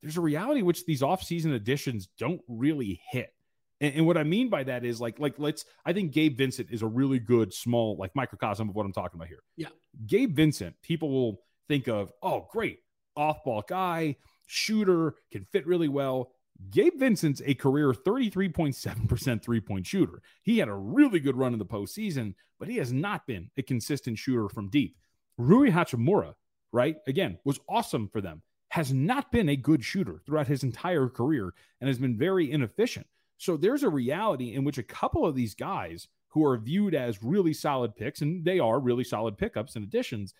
[0.02, 3.34] there's a reality which these offseason additions don't really hit.
[3.80, 5.66] And, and, what I mean by that is like, like let's.
[5.86, 9.18] I think Gabe Vincent is a really good small like microcosm of what I'm talking
[9.18, 9.42] about here.
[9.58, 9.70] Yeah,
[10.06, 10.76] Gabe Vincent.
[10.84, 12.80] People will think of, oh, great,
[13.16, 14.18] off ball guy,
[14.52, 16.32] shooter, can fit really well.
[16.70, 20.22] Gabe Vincent's a career 33.7% three point shooter.
[20.44, 23.64] He had a really good run in the postseason, but he has not been a
[23.64, 24.98] consistent shooter from deep.
[25.38, 26.36] Rui Hachimura,
[26.72, 26.98] right?
[27.08, 31.54] Again, was awesome for them, has not been a good shooter throughout his entire career
[31.80, 33.08] and has been very inefficient.
[33.38, 37.24] So there's a reality in which a couple of these guys who are viewed as
[37.24, 40.34] really solid picks, and they are really solid pickups and additions,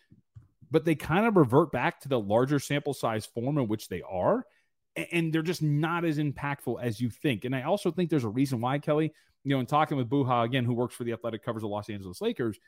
[0.72, 4.02] but they kind of revert back to the larger sample size form in which they
[4.02, 4.46] are
[5.12, 7.46] and they're just not as impactful as you think.
[7.46, 9.14] And I also think there's a reason why, Kelley,
[9.44, 11.90] you know, in talking with Buha again, who works for the athletic covers of Los
[11.90, 12.60] Angeles Lakers,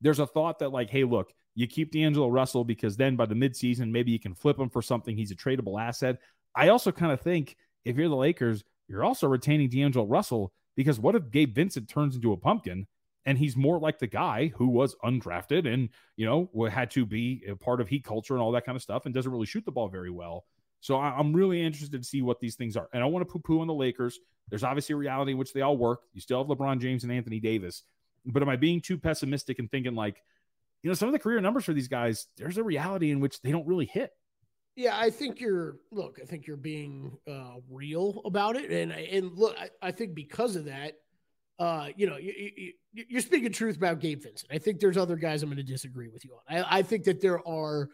[0.00, 3.34] there's a thought that, like, hey, look, you keep D'Angelo Russell because then by the
[3.34, 5.16] midseason, maybe you can flip him for something.
[5.16, 6.18] He's a tradable asset.
[6.54, 11.00] I also kind of think if you're the Lakers, you're also retaining D'Angelo Russell because
[11.00, 12.86] what if Gabe Vincent turns into a pumpkin
[13.26, 17.42] and he's more like the guy who was undrafted and, you know, had to be
[17.48, 19.64] a part of heat culture and all that kind of stuff and doesn't really shoot
[19.64, 20.44] the ball very well.
[20.80, 22.88] So I, am really interested to see what these things are.
[22.92, 24.18] And I want to poo poo on the Lakers.
[24.50, 26.00] There's obviously a reality in which they all work.
[26.12, 27.82] You still have LeBron James and Anthony Davis.
[28.26, 30.22] But am I being too pessimistic and thinking like,
[30.82, 33.40] you know, some of the career numbers for these guys, there's a reality in which
[33.40, 34.10] they don't really hit.
[34.76, 38.70] Yeah, I think you're look, I think you're being uh, real about it.
[38.70, 40.94] And and look, I, I think because of that,
[41.58, 44.50] uh, you know, you, you, are speaking truth about Gabe Vincent.
[44.52, 46.56] I think there's other guys I'm going to disagree with you on.
[46.56, 47.88] I, I think that there are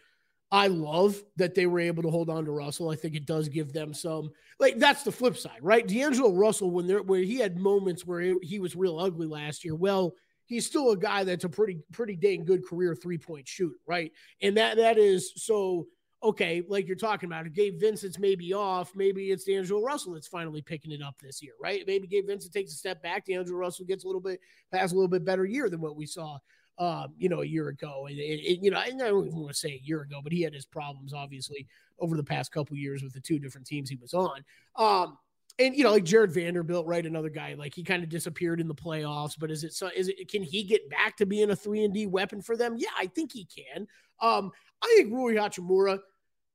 [0.52, 2.90] I love that they were able to hold on to Russell.
[2.90, 5.86] I think it does give them some like that's the flip side, right?
[5.86, 9.64] D'Angelo Russell, when there where he had moments where he, he was real ugly last
[9.64, 10.14] year, well,
[10.46, 14.10] he's still a guy that's a pretty pretty dang good career three point shooter, right?
[14.42, 15.86] And that that is so
[16.22, 18.92] okay, like you're talking about, Gabe Vincent's maybe off.
[18.94, 21.82] Maybe it's D'Angelo Russell that's finally picking it up this year, right?
[21.86, 23.26] Maybe Gabe Vincent takes a step back.
[23.26, 24.40] D'Angelo Russell gets a little bit,
[24.72, 26.38] has a little bit better year than what we saw
[26.80, 28.06] um, you know, a year ago.
[28.08, 30.32] And, and, and, you know, I don't even want to say a year ago, but
[30.32, 31.66] he had his problems obviously
[31.98, 34.42] over the past couple years with the two different teams he was on.
[34.76, 35.18] Um,
[35.60, 37.04] and you know, like Jarred Vanderbilt, right?
[37.04, 39.36] Another guy, like he kind of disappeared in the playoffs.
[39.38, 39.90] But is it so?
[39.94, 42.76] Is it can he get back to being a three and D weapon for them?
[42.76, 43.86] Yeah, I think he can.
[44.20, 44.50] Um,
[44.82, 46.00] I think Rui Hachimura.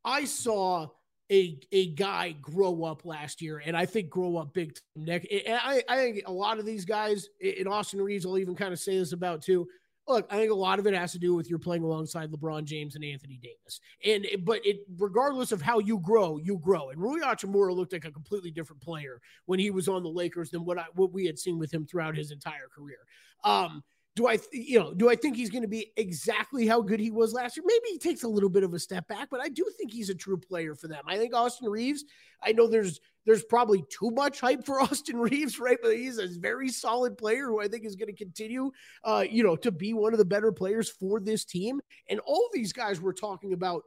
[0.04, 0.88] I saw
[1.32, 4.78] a a guy grow up last year, and I think grow up big.
[4.96, 8.56] Neck, and I I think a lot of these guys in Austin Reaves will even
[8.56, 9.68] kind of say this about too
[10.08, 12.66] look, I think a lot of it has to do with you're playing alongside LeBron
[12.66, 13.80] James and Anthony Davis.
[14.06, 16.90] And but it regardless of how you grow, you grow.
[16.90, 20.52] And Rui Hachimura looked like a completely different player when he was on the Lakers
[20.52, 23.00] than what I what we had seen with him throughout his entire career.
[23.44, 23.84] Um,
[24.16, 27.12] do I, you know, do I think he's going to be exactly how good he
[27.12, 27.66] was last year?
[27.68, 30.10] Maybe he takes a little bit of a step back, but I do think he's
[30.10, 31.04] a true player for them.
[31.06, 32.06] I think Austin Reaves.
[32.42, 35.78] I know there's there's probably too much hype for Austin Reaves, right?
[35.82, 38.72] But he's a very solid player who I think is going to continue,
[39.04, 41.82] uh, you know, to be one of the better players for this team.
[42.10, 43.84] And all these guys we're talking about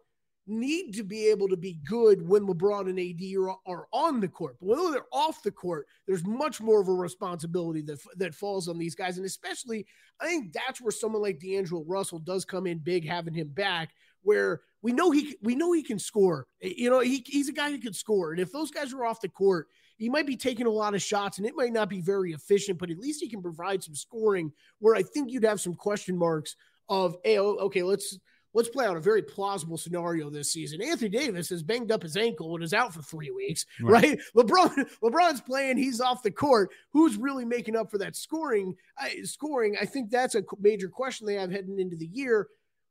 [0.49, 4.29] need to be able to be good when LeBron and AD are, are on the
[4.29, 4.57] court.
[4.61, 8.69] But when they're off the court, there's much more of a responsibility that that falls
[8.69, 9.17] on these guys.
[9.17, 9.87] And especially,
[10.21, 13.91] I think that's where someone like D'Angelo Russell does come in big, having him back,
[14.23, 16.47] where we know he we know he can score.
[16.63, 18.33] Eh, you know, he, he's a guy who can score.
[18.33, 21.03] And if those guys are off the court, he might be taking a lot of
[21.03, 23.97] shots and it might not be very efficient, but at least he can provide some
[23.97, 26.57] scoring where I think you'd have some question marks
[26.89, 28.19] of, hey, okay, let's
[28.59, 30.83] let's play out a very plausible scenario this season.
[30.83, 34.03] Anthony Davis has banged up his ankle and is out for three weeks, right?
[34.03, 34.19] right?
[34.37, 36.71] LeBron, LeBron's playing, he's off the court.
[36.93, 38.75] Who's really making up for that scoring?
[38.99, 42.49] I, scoring, I think that's a major question they have heading into the year.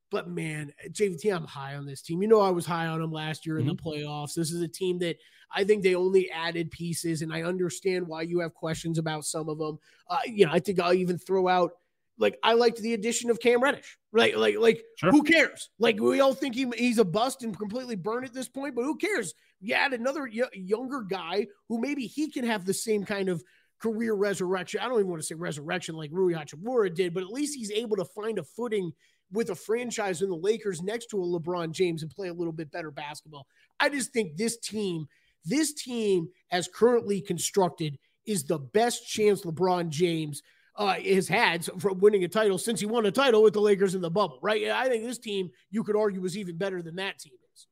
[0.09, 2.22] But man, JVT, I'm high on this team.
[2.22, 3.76] You know, I was high on them last year in mm-hmm.
[3.76, 4.36] the playoffs.
[4.36, 5.18] This is a team that
[5.51, 9.49] I think they only added pieces, and I understand why you have questions about some
[9.49, 9.80] of them.
[10.09, 11.74] Uh, you know, I think I'll even throw out
[12.20, 13.97] like I liked the addition of Cam Reddish.
[14.11, 14.36] Right?
[14.38, 15.11] like, like, Sure.
[15.11, 15.70] who cares?
[15.78, 18.84] Like, we all think he, he's a bust and completely burned at this point, but
[18.84, 19.34] who cares?
[19.59, 23.43] You add another y- younger guy who maybe he can have the same kind of
[23.80, 24.80] career resurrection.
[24.80, 27.70] I don't even want to say resurrection like Rui Hachimura did, but at least he's
[27.70, 28.91] able to find a footing
[29.32, 32.53] with a franchise in the Lakers next to a LeBron James and play a little
[32.53, 33.45] bit better basketball.
[33.80, 35.05] I just think this team,
[35.45, 40.41] this team as currently constructed, is the best chance LeBron James
[40.78, 43.95] uh, has had from winning a title since he won a title with the Lakers
[43.95, 44.65] in the bubble, right?
[44.69, 47.67] I think this team, you could argue, was even better than that team is.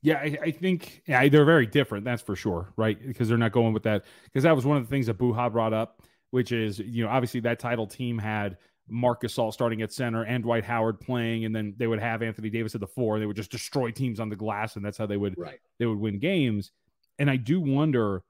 [0.00, 2.04] Yeah, I, I think yeah, they're very different.
[2.04, 2.98] That's for sure, right?
[3.06, 4.04] Because they're not going with that.
[4.24, 7.10] Because that was one of the things that Buha brought up, which is you know
[7.10, 8.56] obviously that title team had
[8.88, 12.50] Marc Gasol starting at center and Dwight Howard playing, and then they would have Anthony
[12.50, 13.14] Davis at the four.
[13.14, 15.60] And they would just destroy teams on the glass, and that's how they would Right.
[15.78, 16.72] they would win games.
[17.18, 18.24] And I do wonder,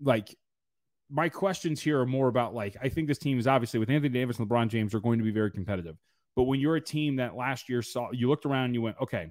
[0.00, 0.34] like,
[1.12, 4.08] my questions here are more about like I think this team is obviously with Anthony
[4.08, 5.96] Davis and LeBron James are going to be very competitive.
[6.34, 8.96] But when you're a team that last year saw you looked around and you went,
[9.00, 9.30] okay,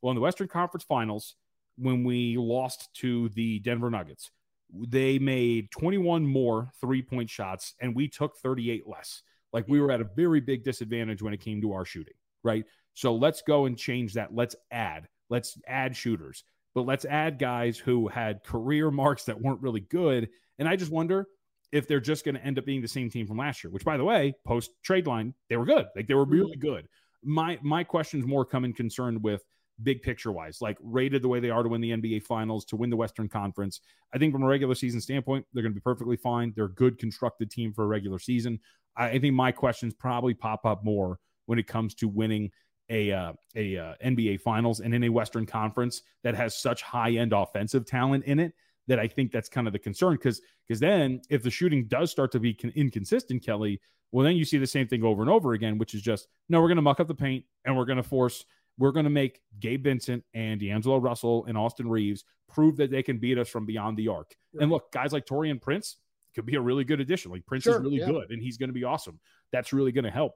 [0.00, 1.34] well in the Western Conference Finals
[1.76, 4.30] when we lost to the Denver Nuggets,
[4.72, 9.22] they made 21 more three point shots and we took 38 less.
[9.52, 12.64] Like we were at a very big disadvantage when it came to our shooting, right?
[12.94, 14.34] So let's go and change that.
[14.34, 15.08] Let's add.
[15.30, 16.42] Let's add shooters,
[16.74, 20.30] but let's add guys who had career marks that weren't really good.
[20.58, 21.26] And I just wonder
[21.72, 23.84] if they're just going to end up being the same team from last year, which
[23.84, 25.86] by the way, post trade line, they were good.
[25.94, 26.88] Like they were really good.
[27.22, 29.42] My my questions more come in concerned with
[29.82, 32.76] big picture wise, like rated the way they are to win the NBA finals, to
[32.76, 33.80] win the Western Conference.
[34.12, 36.52] I think from a regular season standpoint, they're going to be perfectly fine.
[36.54, 38.60] They're a good constructed team for a regular season.
[38.96, 42.50] I, I think my questions probably pop up more when it comes to winning
[42.90, 47.12] a uh, a uh, NBA finals and in a Western Conference that has such high
[47.12, 48.54] end offensive talent in it
[48.88, 52.10] that I think that's kind of the concern because because then if the shooting does
[52.10, 53.80] start to be con- inconsistent, Kelley,
[54.10, 56.60] well then you see the same thing over and over again, which is just no,
[56.60, 58.44] we're going to muck up the paint and we're going to force
[58.78, 63.02] we're going to make Gabe Vincent and D'Angelo Russell and Austin Reaves prove that they
[63.02, 64.34] can beat us from beyond the arc.
[64.60, 65.96] And look, guys like Taurean Prince
[66.34, 67.32] could be a really good addition.
[67.32, 68.06] Like Prince Sure, is really yeah.
[68.06, 69.18] good and he's going to be awesome.
[69.52, 70.34] That's really going to help.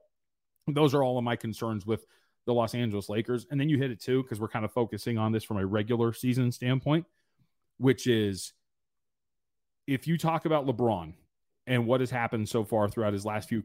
[0.66, 2.04] Those are all of my concerns with
[2.46, 3.46] the Los Angeles Lakers.
[3.50, 5.64] And then you hit it too, because we're kind of focusing on this from a
[5.64, 7.06] regular season standpoint,
[7.82, 8.52] which is
[9.88, 11.14] if you talk about LeBron
[11.66, 13.62] and what has happened so far throughout his last few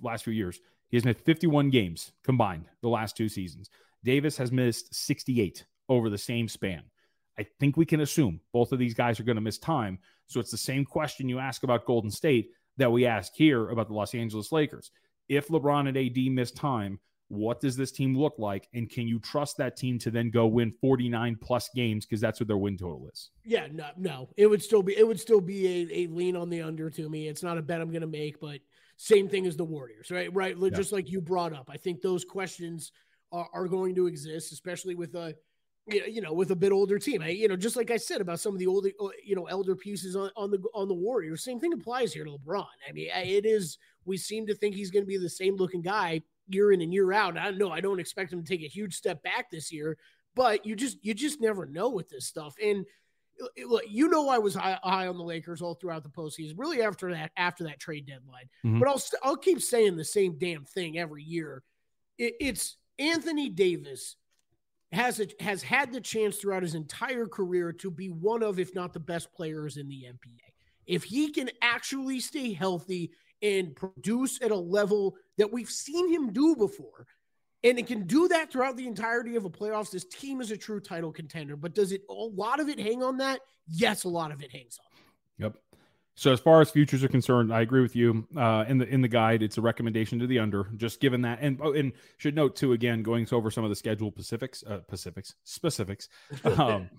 [0.00, 0.58] last few years,
[0.88, 3.68] he has missed 51 games combined the last two seasons.
[4.02, 6.82] Davis has missed 68 over the same span.
[7.38, 9.98] I think we can assume both of these guys are going to miss time.
[10.26, 13.88] So it's the same question you ask about Golden State that we ask here about
[13.88, 14.90] the Los Angeles Lakers.
[15.28, 16.98] If LeBron and AD miss time,
[17.30, 18.68] what does this team look like?
[18.74, 22.40] And can you trust that team to then go win 49 plus games because that's
[22.40, 23.30] what their win total is?
[23.44, 24.30] Yeah, no, no.
[24.36, 27.08] It would still be it would still be a, a lean on the under to
[27.08, 27.28] me.
[27.28, 28.58] It's not a bet I'm gonna make, but
[28.96, 30.28] same thing as the Warriors, right?
[30.34, 30.56] Right.
[30.58, 30.70] Yeah.
[30.70, 31.70] Just like you brought up.
[31.72, 32.90] I think those questions
[33.30, 35.36] are, are going to exist, especially with a
[35.86, 37.22] you know, with a bit older team.
[37.22, 39.46] I, you know, just like I said about some of the older, uh, you know,
[39.46, 41.44] elder pieces on, on the on the Warriors.
[41.44, 42.66] Same thing applies here to LeBron.
[42.88, 43.78] I mean, it is.
[44.04, 46.22] We seem to think he's going to be the same looking guy
[46.52, 47.36] year in and year out.
[47.38, 47.70] I don't know.
[47.70, 49.96] I don't expect him to take a huge step back this year,
[50.34, 52.54] but you just you just never know with this stuff.
[52.62, 52.84] And
[53.42, 56.54] uh, look, you know, I was high, high on the Lakers all throughout the postseason.
[56.56, 58.48] Really, after that, after that trade deadline.
[58.64, 58.78] Mhm.
[58.80, 61.62] But I'll st- I'll keep saying the same damn thing every year.
[62.18, 64.16] It, it's Anthony Davis
[64.92, 68.74] has a, has had the chance throughout his entire career to be one of, if
[68.74, 70.40] not the best players in the NBA.
[70.86, 73.12] If he can actually stay healthy
[73.42, 77.06] and produce at a level that we've seen him do before,
[77.62, 80.56] and it can do that throughout the entirety of a playoffs, this team is a
[80.56, 81.56] true title contender.
[81.56, 83.40] But does it a lot of it hang on that?
[83.66, 85.44] Yes, a lot of it hangs on.
[85.44, 85.56] Yep.
[86.14, 88.26] So as far as futures are concerned, I agree with you.
[88.36, 90.68] Uh, in the in the guide, it's a recommendation to the under.
[90.76, 93.76] Just given that, and oh, and should note too again, going over some of the
[93.76, 96.08] schedule Pacifics, uh, Pacifics specifics.
[96.44, 96.90] Um,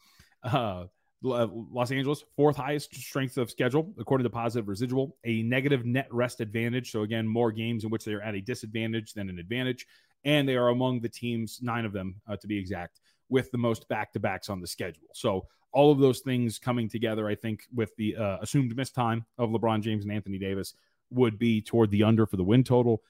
[0.43, 0.85] uh,
[1.23, 6.41] Los Angeles fourth highest strength of schedule according to positive residual, a negative net rest
[6.41, 6.91] advantage.
[6.91, 9.85] So again, more games in which they are at a disadvantage than an advantage,
[10.25, 13.57] and they are among the teams nine of them uh, to be exact with the
[13.57, 15.07] most back to backs on the schedule.
[15.13, 19.25] So all of those things coming together, I think, with the uh, assumed missed time
[19.37, 20.73] of LeBron James and Anthony Davis
[21.11, 23.01] would be toward the under for the win total.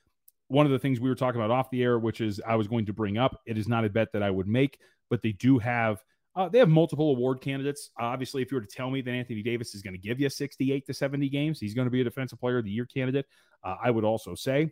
[0.47, 2.67] One of the things we were talking about off the air, which is I was
[2.67, 5.31] going to bring up, it is not a bet that I would make, but they
[5.31, 6.03] do have
[6.35, 7.89] uh, they have multiple award candidates.
[7.99, 10.29] obviously, if you were to tell me that Anthony Davis is going to give you
[10.29, 13.25] 68 to 70 games, he's going to be a defensive player of the year candidate.
[13.63, 14.71] Uh, I would also say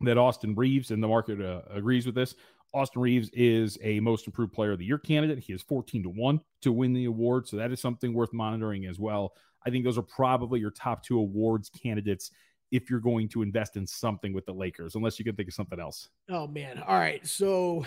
[0.00, 2.34] that Austin Reaves, and the market uh, agrees with this,
[2.74, 5.38] Austin Reaves is a most improved player of the year candidate.
[5.38, 7.46] He is 14 to 1 to win the award.
[7.46, 9.34] So that is something worth monitoring as well.
[9.64, 12.30] I think those are probably your top two awards candidates
[12.72, 15.54] if you're going to invest in something with the Lakers, unless you can think of
[15.54, 16.08] something else.
[16.28, 16.82] Oh man.
[16.84, 17.24] All right.
[17.24, 17.84] So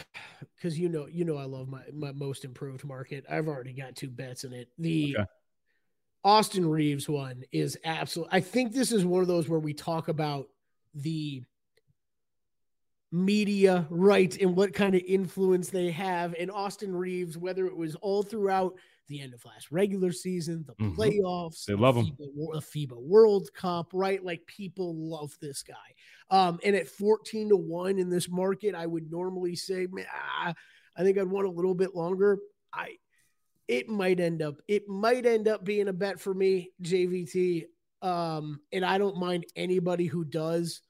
[0.56, 3.26] because you know, you know I love my my most improved market.
[3.30, 4.70] I've already got two bets in it.
[4.78, 5.26] The Okay.
[6.24, 8.30] Austin Reaves one is absolute.
[8.32, 10.48] I think this is one of those where we talk about
[10.94, 11.44] the
[13.12, 17.96] media right and what kind of influence they have and Austin Reaves whether it was
[17.96, 18.76] all throughout
[19.08, 20.95] the end of last regular season the Mhm.
[20.95, 22.06] playoffs They the love him.
[22.08, 25.74] FIBA, Wor- the FIBA World Cup right like people love this guy
[26.32, 30.53] um and at 14 to 1 in this market I would normally say man, ah,
[30.97, 32.39] I think I'd want a little bit longer
[32.74, 32.97] I
[33.68, 37.66] it might end up it might end up being a bet for me JVT
[38.01, 40.82] um and I don't mind anybody who does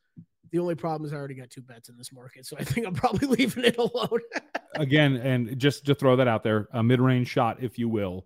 [0.52, 2.88] the only problem is I already got two bets in this market, so I think
[2.88, 4.20] I'm probably leaving it alone.
[4.76, 8.26] Again, and just to throw that out there, a mid-range shot, if you will.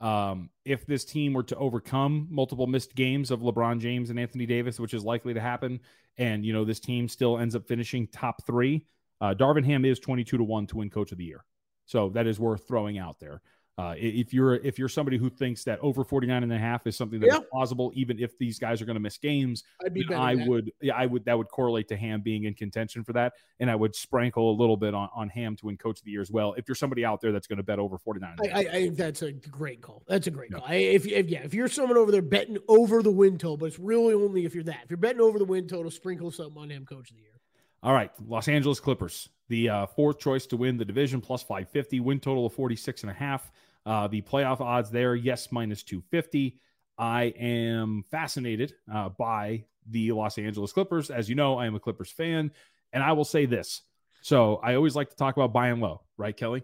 [0.00, 4.46] Um, if this team were to overcome multiple missed games of LeBron James and Anthony
[4.46, 5.80] Davis, which is likely to happen,
[6.16, 8.86] and you know this team still ends up finishing top three,
[9.20, 11.44] uh, Darvin Ham is twenty-two to one to win Coach of the Year.
[11.84, 13.42] So that is worth throwing out there.
[13.78, 16.96] Uh, if you're if you're somebody who thinks that over 49 and a half is
[16.96, 17.40] something that is Yeah.
[17.50, 20.94] plausible, even if these guys are going to miss games, I'd be I would, yeah,
[20.94, 23.32] I would, that would correlate to Ham being in contention for that.
[23.58, 26.10] And I would sprinkle a little bit on, on Ham to win coach of the
[26.10, 26.52] year as well.
[26.58, 28.36] If you're somebody out there that's going to bet over 49.
[28.42, 30.02] I, I, I think that's a great call.
[30.06, 30.58] That's a great Yeah.
[30.58, 30.66] call.
[30.68, 33.66] I, if, if yeah, if you're someone over there betting over the win total, but
[33.66, 34.80] it's really only if you're that.
[34.84, 37.39] If you're betting over the win total, sprinkle something on him, coach of the year.
[37.82, 38.10] All right.
[38.26, 42.46] Los Angeles Clippers, the uh, fourth choice to win the division plus 550, win total
[42.46, 43.50] of 46 and a half.
[43.86, 46.60] Uh, the playoff odds there, yes, minus 250.
[46.98, 51.10] I am fascinated uh, by the Los Angeles Clippers.
[51.10, 52.52] As you know, I am a Clippers fan.
[52.92, 53.82] And I will say this.
[54.20, 56.62] So I always like to talk about buying low, right, Kelley?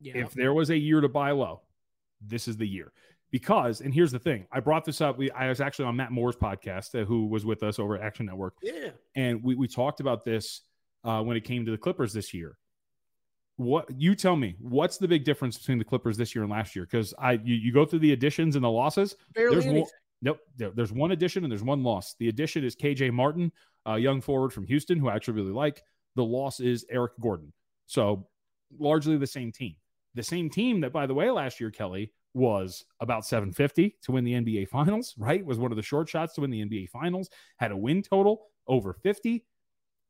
[0.00, 0.16] Yeah.
[0.16, 1.60] If there was a year to buy low,
[2.26, 2.92] this is the year.
[3.32, 5.16] Because, and here's the thing, I brought this up.
[5.16, 8.02] We, I was actually on Matt Moore's podcast, uh, who was with us over at
[8.02, 8.90] Action Network, yeah.
[9.16, 10.60] and we we talked about this
[11.02, 12.58] uh, when it came to the Clippers this year.
[13.56, 14.56] What you tell me?
[14.60, 16.84] What's the big difference between the Clippers this year and last year?
[16.84, 19.16] Because I you, you go through the additions and the losses.
[19.34, 19.82] Barely There's anything.
[19.82, 20.38] one, nope.
[20.56, 22.14] There, there's one addition and there's one loss.
[22.18, 23.50] The addition is KJ Martin,
[23.86, 25.82] a young forward from Houston, who I actually really like.
[26.16, 27.52] The loss is Eric Gordon.
[27.86, 28.28] So
[28.78, 29.76] largely the same team.
[30.14, 34.24] The same team that, by the way, last year, Kelley was about 750 to win
[34.24, 35.44] the NBA Finals, right?
[35.44, 38.46] Was one of the short shots to win the NBA Finals, had a win total
[38.66, 39.44] over 50.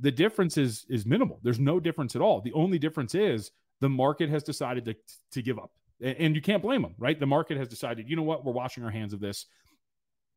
[0.01, 1.39] The difference is is minimal.
[1.43, 2.41] There's no difference at all.
[2.41, 4.95] The only difference is the market has decided to
[5.33, 5.73] to give up.
[6.01, 7.18] And you can't blame them, right?
[7.18, 9.47] The market has decided, you know what, we're washing our hands of this.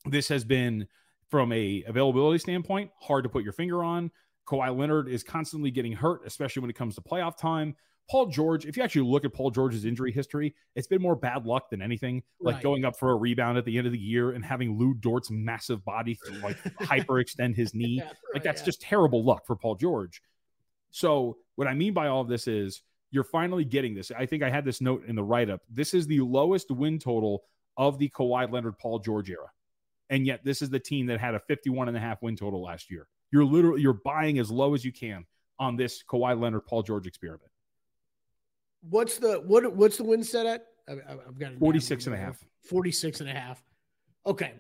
[0.06, 0.88] This has been
[1.30, 4.12] from a availability standpoint hard to put your finger on.
[4.48, 7.76] Kawhi Leonard is constantly getting hurt, especially when it comes to playoff time.
[8.10, 11.46] Paul George, if you actually look at Paul George's injury history, it's been more bad
[11.46, 12.22] luck than anything.
[12.40, 12.64] Like Right.
[12.64, 15.32] going up for a rebound at the end of the year and having Lu Dort's
[15.32, 17.98] massive body to like hyperextend his knee.
[18.04, 18.66] Yeah, Like that's yeah.
[18.66, 20.22] just terrible luck for Paul George.
[20.92, 24.12] So what I mean by all of this is you're finally getting this.
[24.12, 25.62] I think I had this note in the write up.
[25.70, 27.44] This is the lowest win total
[27.78, 29.52] of the Kawhi Leonard Paul George era.
[30.10, 32.62] And yet this is the team that had a 51 and a half win total
[32.62, 33.08] last year.
[33.32, 35.26] You're literally you're buying as low as you can
[35.58, 37.50] on this Kawhi Leonard Paul George experiment.
[38.90, 39.76] What's the what?
[39.76, 40.66] What's the win set at?
[40.88, 41.60] I, I- I've got it.
[41.60, 42.44] 46 and a half.
[42.70, 43.64] 46 and a half.
[44.26, 44.54] Okay.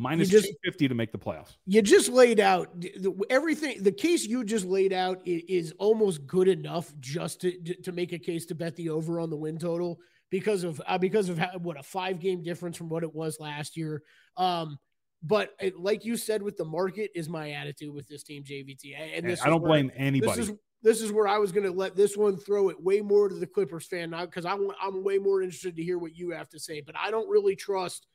[0.00, 1.56] Minus just- 250 to make the playoffs.
[1.66, 3.82] You just laid out the- everything.
[3.82, 7.52] The case you just laid out i- is, almost good enough just to
[7.82, 9.98] to make a case to bet the over on the win total
[10.30, 13.38] because of uh, because of how, what a five game difference from what it was
[13.40, 14.02] last year.
[14.36, 14.78] Um,
[15.24, 18.94] but it, like you said, with the market is my attitude with this team, JVT.
[19.16, 20.40] And I don't blame anybody.
[20.40, 23.00] This is this is where I was going to let this one throw it way
[23.00, 26.16] more to the Clippers fan now because I'm I'm way more interested to hear what
[26.16, 26.80] you have to say.
[26.80, 28.06] But I don't really trust.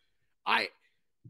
[0.46, 0.70] I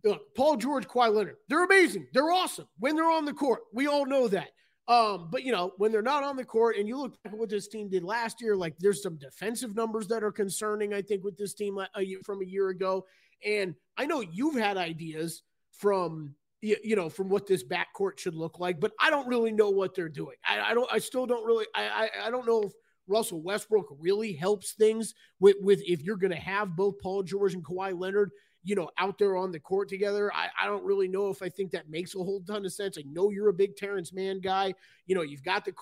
[0.03, 1.37] look Paul George, Kawhi Leonard.
[1.49, 2.07] They're amazing.
[2.13, 3.61] They're awesome when they're on the court.
[3.73, 4.49] We all know that.
[4.87, 7.49] Um, but you know when they're not on the court, and you look at what
[7.49, 10.93] this team did last year, like there's some defensive numbers that are concerning.
[10.93, 11.87] I think with this team la-
[12.23, 13.05] from a year ago,
[13.45, 18.35] and I know you've had ideas from you, you know from what this backcourt should
[18.35, 20.37] look like, but I don't really know what they're doing.
[20.47, 20.91] I, I don't.
[20.91, 21.65] I still don't really.
[21.75, 22.71] I, I I don't know if
[23.05, 27.53] Russell Westbrook really helps things with with if you're going to have both Paul George
[27.53, 28.31] and Kawhi Leonard,
[28.63, 30.33] you know, out there on the court together.
[30.33, 32.97] I, I don't really know if I think that makes a whole ton of sense.
[32.97, 34.73] I know you're a big Terance Mann guy.
[35.05, 35.73] You know, you've got the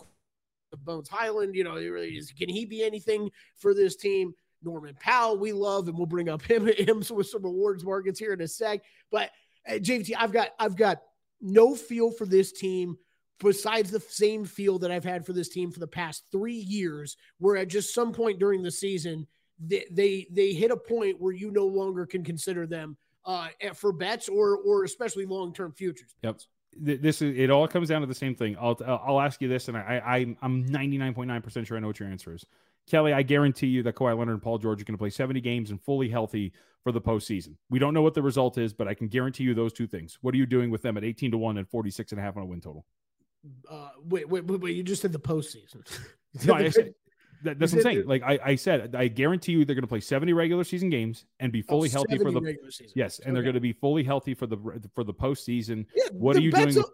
[0.77, 1.55] Bones Hyland.
[1.55, 4.33] You know, is, can he be anything for this team?
[4.63, 8.33] Norman Powell, we love, and we'll bring up him him with some awards markets here
[8.33, 8.81] in a sec.
[9.11, 9.31] But
[9.69, 11.01] JVT, I've got I've got
[11.41, 12.97] no feel for this team
[13.39, 17.17] besides the same feel that I've had for this team for the past three years,
[17.39, 19.27] where at just some point during the season
[19.59, 23.91] they they, they hit a point where you no longer can consider them uh, for
[23.91, 26.15] bets or or especially long term futures.
[26.23, 26.41] Yep.
[26.77, 28.55] this is it all comes down to the same thing.
[28.59, 31.99] I'll I'll ask you this, and I, I I'm 99.9 percent sure I know what
[31.99, 32.45] your answer is.
[32.91, 35.39] Kelley, I guarantee you that Kawhi Leonard and Paul George are going to play 70
[35.39, 36.51] games and fully healthy
[36.83, 37.55] for the postseason.
[37.69, 40.17] We don't know what the result is, but I can guarantee you those two things.
[40.19, 42.35] What are you doing with them at 18 to 1 and 46 and a half
[42.35, 42.85] on a win total?
[43.69, 45.83] Uh, wait, wait, wait, wait, you just said the postseason.
[46.45, 46.93] no, I said,
[47.43, 48.07] that, that's what I'm saying.
[48.07, 51.23] Like I, I said, I guarantee you they're going to play 70 regular season games
[51.39, 52.93] and be fully oh, healthy for the regular season.
[52.95, 53.33] Yes, and okay.
[53.35, 54.57] they're going to be fully healthy for the
[54.93, 55.85] for the postseason.
[55.95, 56.75] Yeah, what are you doing?
[56.75, 56.85] With,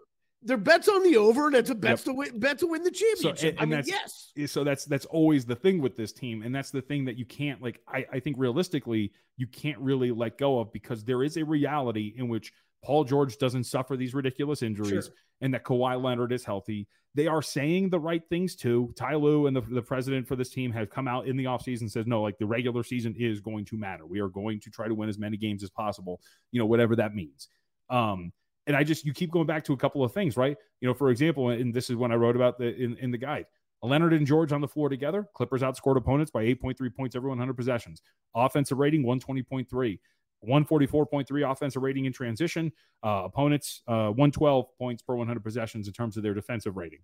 [0.42, 2.00] they're bets on the over, and it's a bet yep.
[2.00, 3.38] to win, bet to win the championship.
[3.38, 4.32] So, and, and I mean, yes.
[4.50, 7.24] So that's that's always the thing with this team, and that's the thing that you
[7.24, 7.80] can't like.
[7.88, 12.14] I, I think realistically, you can't really let go of because there is a reality
[12.16, 12.52] in which
[12.84, 15.14] Paul George doesn't suffer these ridiculous injuries, sure.
[15.40, 16.86] and that Kawhi Leonard is healthy.
[17.14, 18.92] They are saying the right things too.
[18.94, 21.80] Ty Lue and the, the president for this team have come out in the offseason
[21.80, 24.06] and says, no, like the regular season is going to matter.
[24.06, 26.20] We are going to try to win as many games as possible,
[26.52, 27.48] you know, whatever that means.
[27.90, 28.32] Um,
[28.68, 30.56] and I just you keep going back to a couple of things, right?
[30.80, 33.18] You know, for example, and this is when I wrote about the in, in the
[33.18, 33.46] guide.
[33.82, 35.28] Leonard and George on the floor together.
[35.34, 38.02] Clippers outscored opponents by 8.3 points every 100 possessions.
[38.34, 39.98] Offensive rating 120.3.
[40.46, 42.72] 144.3 offensive rating in transition.
[43.02, 47.00] Uh, opponents uh, 112 points per 100 possessions in terms of their defensive rating.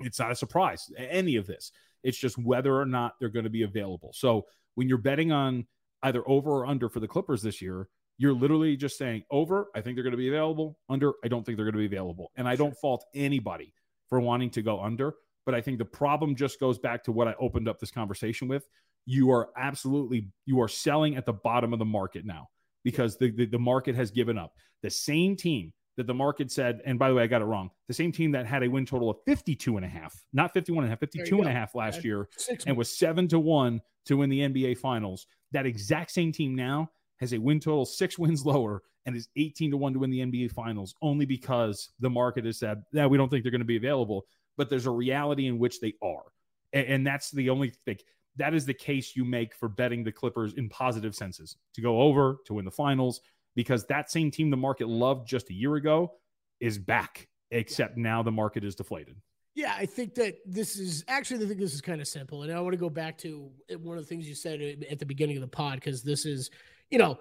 [0.00, 1.72] It's not a surprise, any of this.
[2.04, 4.12] It's just whether or not they're going to be available.
[4.12, 5.66] So when you're betting on
[6.02, 7.88] either over or under for the Clippers this year,
[8.18, 10.78] you're literally just saying over, I think they're going to be available.
[10.88, 12.32] Under, I don't think they're going to be available.
[12.36, 13.74] And I don't fault anybody
[14.08, 15.14] for wanting to go under.
[15.44, 18.48] But I think the problem just goes back to what I opened up this conversation
[18.48, 18.66] with.
[19.04, 22.48] You are absolutely you are selling at the bottom of the market now
[22.82, 24.54] because the, the, the market has given up.
[24.82, 27.70] The same team that the market said, and by the way, I got it wrong.
[27.88, 30.84] The same team that had a win total of 52 and a half, not 51
[30.84, 32.28] and a half, 52 and a half last year,
[32.66, 35.26] and was seven to one to win the NBA finals.
[35.52, 39.70] That exact same team now has a win total six wins lower and is 18
[39.70, 43.16] to 1 to win the NBA finals only because the market has said, yeah, we
[43.16, 44.26] don't think they're going to be available.
[44.56, 46.24] But there's a reality in which they are.
[46.72, 47.98] And, and that's the only thing.
[48.36, 52.00] That is the case you make for betting the Clippers in positive senses to go
[52.02, 53.20] over, to win the finals,
[53.54, 56.12] because that same team the market loved just a year ago
[56.60, 59.16] is back, except now the market is deflated.
[59.54, 62.42] Yeah, I think that this is actually, I think this is kind of simple.
[62.42, 64.60] And I want to go back to one of the things you said
[64.90, 66.50] at the beginning of the pod, because this is
[66.90, 67.18] you know,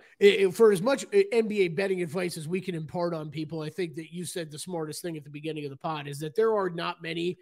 [0.51, 4.13] for as much NBA betting advice as we can impart on people, I think that
[4.13, 6.70] you said the smartest thing at the beginning of the pod is that there are
[6.70, 7.38] not many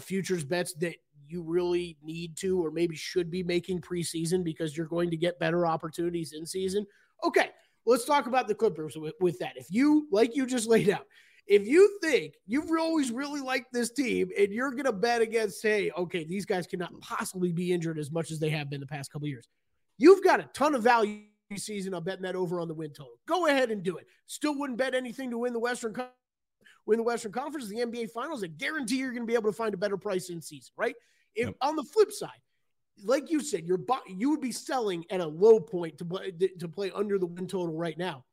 [0.00, 0.94] futures bets that
[1.26, 5.38] you really need to or maybe should be making preseason because you're going to get
[5.38, 6.86] better opportunities in season.
[7.22, 7.50] Okay,
[7.84, 9.56] let's talk about the Clippers with, with that.
[9.56, 11.04] If you, like you just laid out,
[11.46, 15.62] if you think you've always really liked this team and you're going to bet against,
[15.62, 18.86] hey, okay, these guys cannot possibly be injured as much as they have been the
[18.86, 19.48] past couple years,
[19.98, 21.24] you've got a ton of value
[21.56, 21.94] season.
[21.94, 23.18] I'm betting that over on the win total.
[23.26, 24.06] Go ahead and do it.
[24.26, 25.94] Still wouldn't bet anything to win the Western
[26.86, 28.42] win the Western Conference, the NBA Finals.
[28.42, 30.94] I guarantee you're going to be able to find a better price in season, right?
[31.34, 31.56] If yep.
[31.60, 32.30] on the flip side,
[33.04, 33.78] like you said, your
[34.08, 37.46] you would be selling at a low point to play to play under the win
[37.46, 38.24] total right now.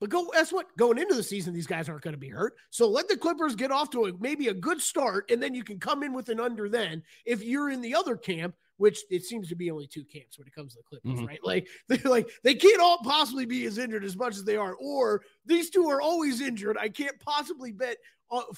[0.00, 0.66] But go, guess what?
[0.76, 2.54] Going into the season, these guys aren't going to be hurt.
[2.70, 5.62] So let the Clippers get off to a, maybe a good start, and then you
[5.62, 6.68] can come in with an under.
[6.68, 10.38] Then, if you're in the other camp, which it seems to be only two camps
[10.38, 11.26] when it comes to the Clippers, mm-hmm.
[11.26, 11.40] right?
[11.44, 14.74] Like they like they can't all possibly be as injured as much as they are,
[14.74, 16.76] or these two are always injured.
[16.78, 17.98] I can't possibly bet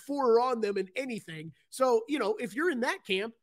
[0.06, 1.52] for or on them in anything.
[1.70, 3.34] So you know, if you're in that camp,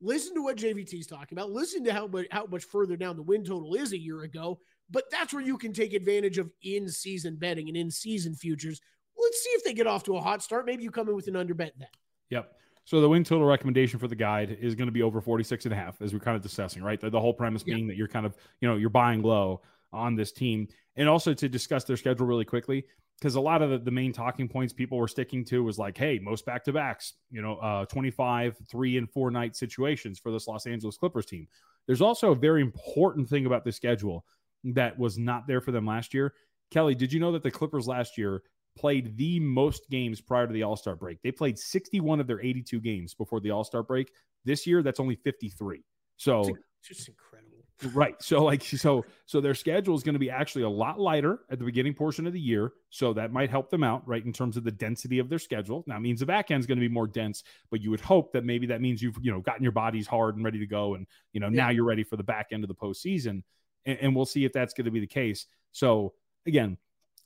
[0.00, 1.50] listen to what JVT is talking about.
[1.50, 4.60] Listen to how much how much further down the win total is a year ago.
[4.90, 8.80] But that's where you can take advantage of in season betting and in season futures.
[9.16, 10.66] Let's see if they get off to a hot start.
[10.66, 11.88] Maybe you come in with an under bet then.
[12.30, 12.52] Yep.
[12.90, 15.72] So the win total recommendation for the guide is going to be over 46 and
[15.72, 17.00] a half as we're kind of discussing, right?
[17.00, 17.76] The, the whole premise yeah.
[17.76, 19.60] being that you're kind of, you know, you're buying low
[19.92, 20.66] on this team.
[20.96, 22.84] And also to discuss their schedule really quickly,
[23.16, 25.96] because a lot of the, the, main talking points people were sticking to was like,
[25.96, 30.32] hey, most back to backs, you know, uh, 25, three and four night situations for
[30.32, 31.46] this Los Angeles Clippers team.
[31.86, 34.24] There's also a very important thing about the schedule
[34.64, 36.34] that was not there for them last year.
[36.72, 38.42] Kelley, did you know that the Clippers last year
[38.76, 41.22] played the most games prior to the All Star break.
[41.22, 44.12] They played 61 of their 82 games before the All Star break.
[44.44, 45.84] This year, that's only 53.
[46.16, 47.50] So it's just incredible.
[47.94, 48.14] Right.
[48.20, 51.58] So like so so their schedule is going to be actually a lot lighter at
[51.58, 52.72] the beginning portion of the year.
[52.90, 55.82] So that might help them out, right, in terms of the density of their schedule.
[55.86, 58.32] Now means the back end is going to be more dense, but you would hope
[58.32, 60.94] that maybe that means you've you know gotten your bodies hard and ready to go,
[60.94, 61.64] and you know yeah.
[61.64, 63.42] now you're ready for the back end of the postseason,
[63.86, 65.46] and, and we'll see if that's going to be the case.
[65.72, 66.12] So
[66.46, 66.76] again,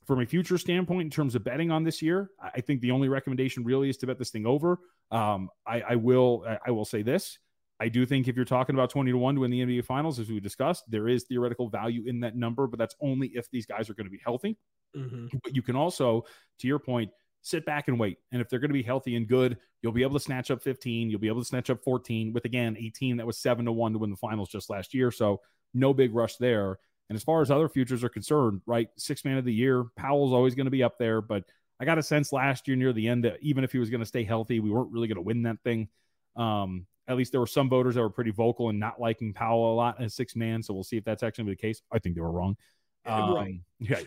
[0.05, 3.09] from a future standpoint, in terms of betting on this year, I think the only
[3.09, 4.79] recommendation really is to bet this thing over.
[5.11, 7.39] Um, I, I, will I will say this.
[7.79, 10.19] I do think if you're talking about 20 to 1 to win the NBA finals,
[10.19, 13.65] as we discussed, there is theoretical value in that number, but that's only if these
[13.65, 14.57] guys are going to be healthy.
[14.95, 15.37] Mm-hmm.
[15.43, 16.23] But you can also,
[16.59, 18.17] to your point, sit back and wait.
[18.31, 20.63] And if they're going to be healthy and good, you'll be able to snatch up
[20.63, 21.09] 15.
[21.09, 23.93] You'll be able to snatch up 14 with, again, 18 that was 7 to 1
[23.93, 25.11] to win the finals just last year.
[25.11, 25.41] So
[25.73, 26.79] no big rush there.
[27.09, 30.33] And as far as other futures are concerned, right, six man of the year, Powell's
[30.33, 31.21] always going to be up there.
[31.21, 31.43] But
[31.79, 33.99] I got a sense last year near the end that even if he was going
[33.99, 35.89] to stay healthy, we weren't really going to win that thing.
[36.35, 39.73] Um, at least there were some voters that were pretty vocal and not liking Powell
[39.73, 40.63] a lot as six man.
[40.63, 41.81] So we'll see if that's actually the case.
[41.91, 42.57] I think they were wrong.
[43.05, 43.59] Um, right.
[43.79, 43.99] Yeah.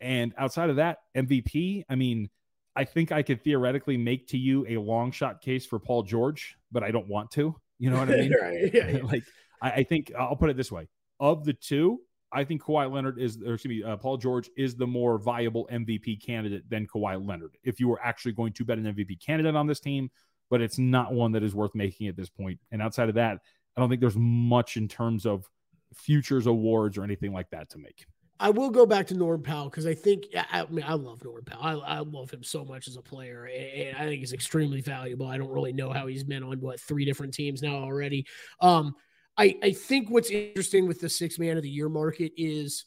[0.00, 2.28] And outside of that, MVP, I mean,
[2.76, 6.56] I think I could theoretically make to you a long shot case for Paul George,
[6.70, 7.54] but I don't want to.
[7.78, 8.34] You know what I mean?
[8.40, 8.74] right.
[8.74, 9.02] yeah, yeah.
[9.02, 9.24] like,
[9.62, 10.88] I, I, think I'll put it this way:
[11.20, 12.00] of the two,
[12.34, 15.68] I think Kawhi Leonard is, or excuse me, uh, Paul George is the more viable
[15.72, 17.56] MVP candidate than Kawhi Leonard.
[17.62, 20.10] If you were actually going to bet an MVP candidate on this team,
[20.50, 22.58] but it's not one that is worth making at this point.
[22.72, 23.38] And outside of that,
[23.76, 25.48] I don't think there's much in terms of
[25.94, 28.04] futures awards or anything like that to make.
[28.40, 31.44] I will go back to Norm Powell because I think I, mean I love Norm
[31.44, 31.82] Powell.
[31.82, 35.28] I, I, love him so much as a player, and I think he's extremely valuable.
[35.28, 38.26] I don't really know how he's been on what three different teams now already.
[38.60, 38.96] Um,
[39.36, 42.84] I I think what's interesting with the six man of the year market is,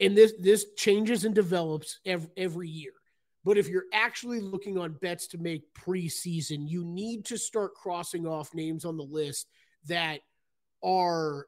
[0.00, 2.92] and this this changes and develops every, every year.
[3.44, 8.26] But if you're actually looking on bets to make preseason, you need to start crossing
[8.26, 9.48] off names on the list
[9.86, 10.20] that
[10.82, 11.46] are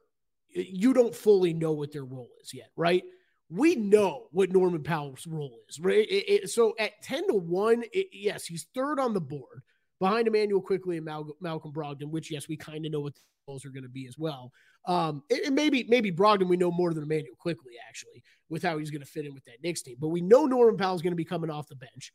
[0.49, 3.03] you don't fully know what their role is yet, right?
[3.51, 6.07] we know what Norman Powell's role is, right?
[6.09, 9.61] It, it, so at 10 to 1, it, yes, he's third on the board
[10.01, 13.21] behind Immanuel Quickley and Mal- Malcolm Brogdon, which, yes, we kind of know what the
[13.47, 14.51] roles are going to be as well.
[14.85, 18.91] Um, and, maybe, maybe Brogdon, we know more than Immanuel Quickley actually, with how he's
[18.91, 19.95] going to fit in with that Knicks team.
[19.99, 22.11] But we know Norman Powell's going to be coming off the bench.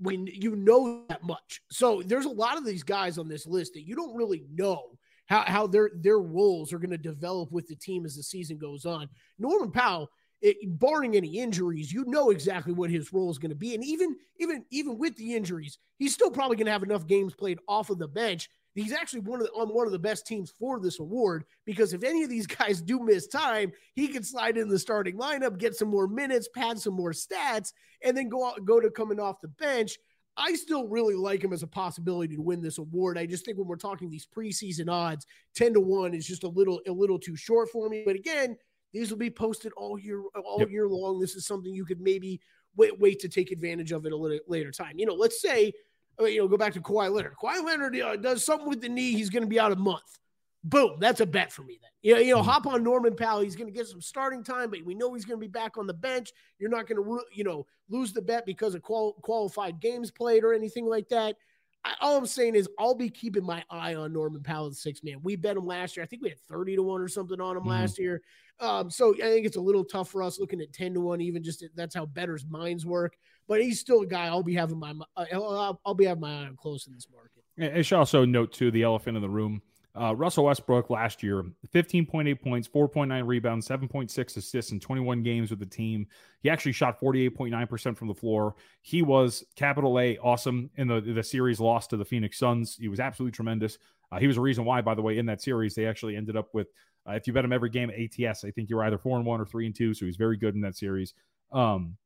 [0.00, 1.60] When you know that much.
[1.70, 4.98] So there's a lot of these guys on this list that you don't really know
[5.26, 8.58] how, how their their roles are going to develop with the team as the season
[8.58, 9.08] goes on.
[9.40, 10.08] Norman Powell
[10.40, 13.74] it, barring any injuries, you know exactly what his role is going to be.
[13.74, 17.34] And even even even with the injuries, he's still probably going to have enough games
[17.34, 18.48] played off of the bench.
[18.74, 21.92] He's actually one of the, on one of the best teams for this award because
[21.92, 25.58] if any of these guys do miss time, he can slide in the starting lineup,
[25.58, 27.72] get some more minutes, pad some more stats,
[28.04, 29.98] and then go out, go to coming off the bench.
[30.36, 33.18] I still really like him as a possibility to win this award.
[33.18, 35.26] I just think when we're talking these preseason odds,
[35.56, 38.04] 10 to 1 is just a little a little too short for me.
[38.06, 38.56] But again,
[38.92, 40.70] these will be posted all year all yep.
[40.70, 41.20] year long.
[41.20, 42.40] This is something you could maybe
[42.76, 44.98] wait wait to take advantage of at a little later time.
[44.98, 45.72] You know, let's say
[46.20, 47.34] uh, you know go back to Kawhi Leonard.
[47.42, 49.12] Kawhi Leonard uh, does something with the knee.
[49.12, 50.18] He's going to be out a month.
[50.64, 51.90] Boom, that's a bet for me then.
[52.02, 52.50] You know, you know, mm-hmm.
[52.50, 53.40] hop on Norman Powell.
[53.40, 55.78] He's going to get some starting time, but we know he's going to be back
[55.78, 56.32] on the bench.
[56.58, 60.42] You're not going to, you know, lose the bet because of qual- qualified games played
[60.42, 61.36] or anything like that.
[61.84, 65.02] I, all I'm saying is I'll be keeping my eye on Norman Powell, the six
[65.02, 65.18] man.
[65.22, 66.04] We bet him last year.
[66.04, 67.70] I think we had 30 to 1 or something on him mm-hmm.
[67.70, 68.22] last year.
[68.60, 71.20] Um, so I think it's a little tough for us looking at 10 to 1,
[71.20, 73.16] even just that's how betters' minds work.
[73.46, 76.42] But he's still a guy I'll be having my uh, I'll, I'll, be having my
[76.42, 77.76] eye on close in this market.
[77.78, 79.62] I should also note too the elephant in the room.
[79.94, 81.42] Uh, Russell Westbrook last year,
[81.74, 86.06] 15.8 points, 4.9 rebounds, 7.6 assists in 21 games with the team.
[86.40, 88.54] He actually shot 48.9% from the floor.
[88.82, 92.76] He was capital A awesome in the, the series loss to the Phoenix Suns.
[92.76, 93.78] He was absolutely tremendous.
[94.12, 96.36] Uh, he was a reason why, by the way, in that series, they actually ended
[96.36, 96.68] up with,
[97.08, 99.26] uh, if you bet him every game at ATS, I think you're either four and
[99.26, 99.94] one or three and two.
[99.94, 101.14] So he's very good in that series.
[101.50, 101.96] Um,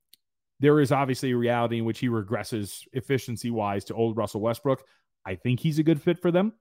[0.60, 4.84] there is obviously a reality in which he regresses efficiency wise to old Russell Westbrook.
[5.26, 6.52] I think he's a good fit for them.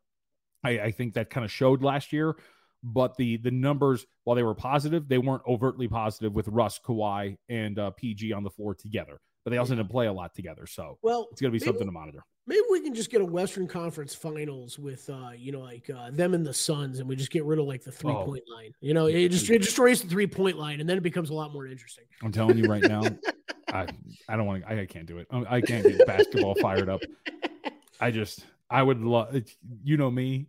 [0.63, 2.35] I, I think that kind of showed last year.
[2.83, 7.37] But the the numbers, while they were positive, they weren't overtly positive with Russ, Kawhi,
[7.47, 9.21] and uh, PG on the floor together.
[9.43, 11.85] But they also didn't play a lot together, so well, it's going to be something
[11.85, 12.23] to monitor.
[12.47, 16.09] Maybe we can just get a Western Conference Finals with, uh, you know, like uh,
[16.11, 18.25] them and the Suns, and we just get rid of like the three oh.
[18.25, 18.73] point line.
[18.81, 21.35] You know, it just it destroys the three point line, and then it becomes a
[21.35, 22.05] lot more interesting.
[22.23, 23.03] I'm telling you right now,
[23.73, 23.87] I
[24.27, 24.71] I don't want to.
[24.71, 25.27] I, I can't do it.
[25.31, 27.01] I can't get basketball fired up.
[27.99, 29.35] I just I would love.
[29.83, 30.47] You know me.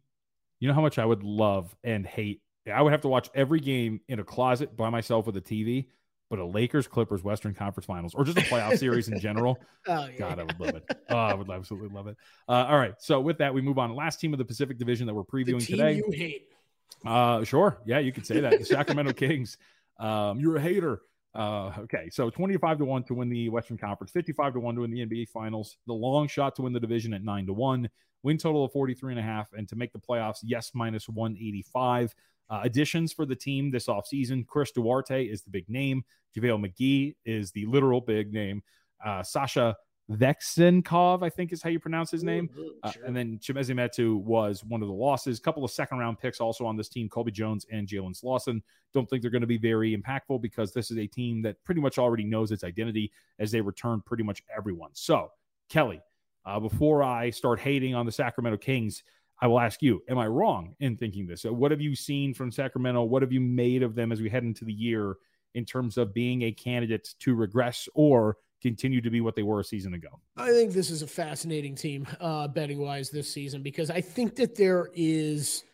[0.60, 2.40] You know how much I would love and hate.
[2.72, 5.88] I would have to watch every game in a closet by myself with a TV,
[6.30, 9.58] but a Lakers Clippers Western Conference Finals or just a playoff series in general.
[9.88, 10.16] Oh, yeah.
[10.16, 10.96] God, I would love it.
[11.10, 12.16] Oh, I would absolutely love it.
[12.48, 12.94] Uh, all right.
[13.00, 13.96] So with that, we move on.
[13.96, 15.94] Last team of the Pacific Division that we're previewing today.
[15.94, 16.46] You hate.
[17.04, 17.78] Uh, sure.
[17.84, 18.60] Yeah, you could say that.
[18.60, 19.58] The Sacramento Kings.
[19.98, 21.02] Um, you're a hater.
[21.34, 24.80] Uh, okay, so 25 to 1 to win the Western Conference, 55 to 1 to
[24.82, 27.88] win the NBA Finals, the long shot to win the division at 9 to 1,
[28.22, 32.14] win total of 43 and a half, and to make the playoffs, yes, minus 185.
[32.50, 36.04] Uh, additions for the team this offseason Chris Duarte is the big name,
[36.36, 38.62] JaVale McGee is the literal big name,
[39.04, 39.76] uh, Sasha
[40.10, 42.50] Vezenkov, I think is how you pronounce his name.
[42.82, 45.38] Uh, and then Chimezie Metu was one of the losses.
[45.38, 48.62] A couple of second round picks also on this team, Colby Jones and Jalen Slawson.
[48.92, 51.80] Don't think they're going to be very impactful because this is a team that pretty
[51.80, 54.90] much already knows its identity as they return pretty much everyone.
[54.92, 55.30] So,
[55.68, 56.00] Kelley,
[56.44, 59.02] Uh, before I start hating on the Sacramento Kings,
[59.40, 61.42] I will ask you, am I wrong in thinking this?
[61.42, 63.02] So what have you seen from Sacramento?
[63.04, 65.16] What have you made of them as we head into the year
[65.54, 69.60] in terms of being a candidate to regress or continue to be what they were
[69.60, 70.20] a season ago?
[70.36, 74.36] I think this is a fascinating team, uh, betting wise, this season because I think
[74.36, 75.64] that there is.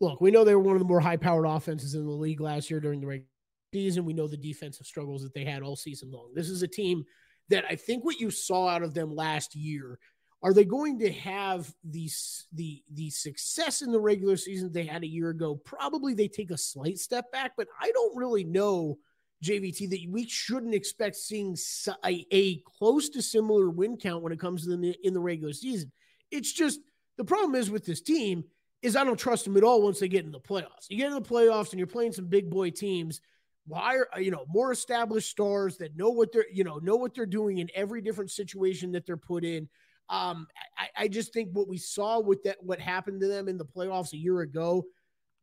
[0.00, 2.40] Look, we know they were one of the more high powered offenses in the league
[2.40, 3.28] last year during the regular
[3.72, 4.04] season.
[4.04, 6.32] We know the defensive struggles that they had all season long.
[6.34, 7.04] This is a team
[7.50, 10.00] that I think what you saw out of them last year.
[10.42, 12.10] Are they going to have the
[12.52, 15.54] the the success in the regular season they had a year ago?
[15.54, 18.98] Probably they take a slight step back, but I don't really know
[19.44, 21.56] JVT that we shouldn't expect seeing
[22.04, 25.52] a, a close to similar win count when it comes to the in the regular
[25.52, 25.92] season.
[26.30, 26.80] It's just
[27.18, 28.44] the problem is with this team
[28.82, 30.88] is I don't trust them at all once they get in the playoffs.
[30.88, 33.20] You get in the playoffs and you're playing some big boy teams
[33.66, 37.14] why are you know more established stars that know what they're you know know what
[37.14, 39.68] they're doing in every different situation that they're put in
[40.12, 40.46] um
[40.78, 43.64] I, I just think what we saw with that what happened to them in the
[43.64, 44.84] playoffs a year ago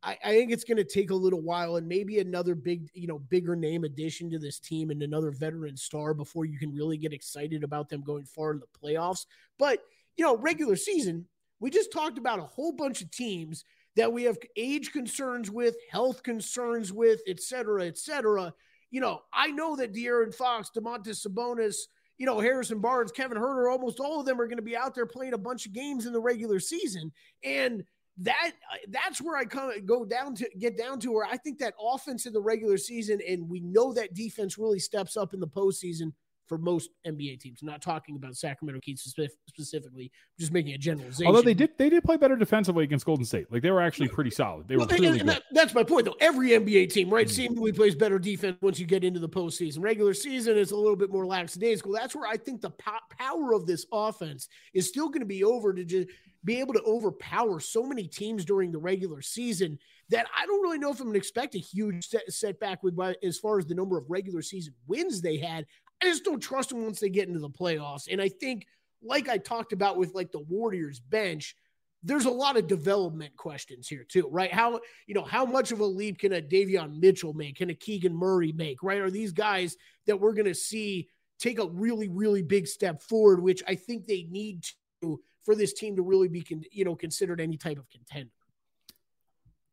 [0.02, 3.06] I, I think it's going to take a little while and maybe another big you
[3.06, 6.96] know bigger name addition to this team and another veteran star before you can really
[6.96, 9.26] get excited about them going far in the playoffs
[9.58, 9.80] but
[10.16, 11.26] you know regular season
[11.60, 13.64] we just talked about a whole bunch of teams
[13.96, 18.52] that we have age concerns with, health concerns with, et cetera, et cetera.
[18.90, 21.76] You know, I know that De'Aaron Fox, Domantas Sabonis,
[22.20, 24.94] you know, Harrison Barnes, Kevin Huerter, almost all of them are going to be out
[24.94, 27.10] there playing a bunch of games in the regular season.
[27.42, 27.82] And
[28.18, 28.52] that
[28.88, 32.26] that's where I of go down to get down to where I think that offense
[32.26, 36.12] in the regular season, and we know that defense really steps up in the postseason
[36.50, 37.62] for most NBA teams.
[37.62, 39.02] I'm not talking about Sacramento Kings
[39.46, 41.28] specifically, just making a generalization.
[41.28, 43.52] Although they did, they did play better defensively against Golden State.
[43.52, 44.66] Like they were actually pretty solid.
[44.66, 46.16] They were well, clearly that, that's my point, though.
[46.20, 47.32] Every NBA team, right, mm-hmm.
[47.32, 49.80] seemingly plays better defense once you get into the postseason.
[49.80, 51.92] Regular season is a little bit more lackadaisical.
[51.92, 55.44] That's where I think the po- power of this offense is still going to be
[55.44, 56.08] over to just
[56.44, 59.78] be able to overpower so many teams during the regular season
[60.08, 62.98] that I don't really know if I'm going to expect a huge set, setback with
[63.22, 65.66] as far as the number of regular season wins they had.
[66.02, 68.08] I just don't trust them once they get into the playoffs.
[68.10, 68.66] And I think,
[69.02, 71.54] like I talked about with like the Warriors bench,
[72.02, 74.52] there's a lot of development questions here too, right?
[74.52, 77.56] How you know how much of a leap can a Davion Mitchell make?
[77.56, 78.82] Can a Keegan Murray make?
[78.82, 79.00] Right?
[79.00, 79.76] Are these guys
[80.06, 84.06] that we're going to see take a really really big step forward, which I think
[84.06, 84.64] they need
[85.02, 88.30] to for this team to really be con- you know considered any type of contender.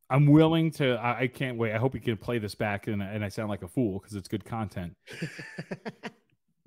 [0.09, 0.93] I'm willing to.
[0.95, 1.73] I, I, can't wait.
[1.73, 4.15] I hope you can play this back and, and I sound like a fool because
[4.15, 4.95] it's good content.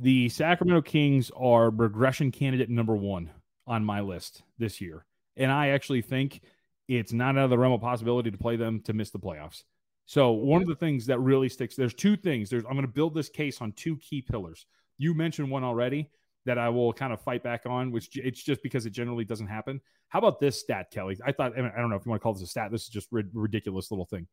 [0.01, 3.31] the Sacramento Kings are regression candidate number one
[3.67, 5.05] on my list this year.
[5.37, 6.41] And I actually think
[6.89, 9.63] it's not out of the realm of possibility to play them to miss the playoffs.
[10.07, 12.51] So one of the things that really sticks, there's two things.
[12.51, 14.67] There's I'm going to build this case on two key pillars.
[14.99, 16.11] You mentioned one already
[16.47, 19.47] that I will kind of fight back on, which it's just because it generally doesn't
[19.47, 19.81] happen.
[20.09, 21.17] How about this stat, Kelley?
[21.25, 22.73] I thought, I, don't know if you want to call this a stat.
[22.73, 24.27] This is just ridiculous little thing.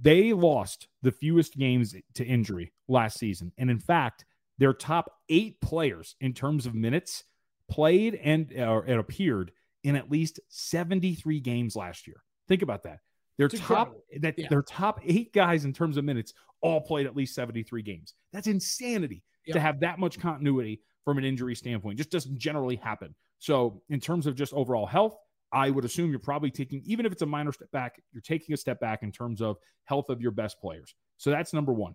[0.00, 3.52] They lost the fewest games to injury last season.
[3.58, 4.24] And in fact,
[4.58, 7.24] their top eight players in terms of minutes
[7.70, 9.52] played and, uh, and appeared
[9.84, 12.22] in at least 73 games last year.
[12.48, 13.00] Think about that.
[13.38, 14.46] Their it's top that yeah.
[14.48, 18.14] their top eight guys in terms of minutes all played at least 73 games.
[18.32, 21.98] That's insanity to have that much continuity from an injury standpoint.
[21.98, 23.14] Just doesn't generally happen.
[23.38, 25.16] So, in terms of just overall health,
[25.52, 28.54] I would assume you're probably taking, even if it's a minor step back, you're taking
[28.54, 30.94] a step back in terms of health of your best players.
[31.18, 31.94] So that's number one.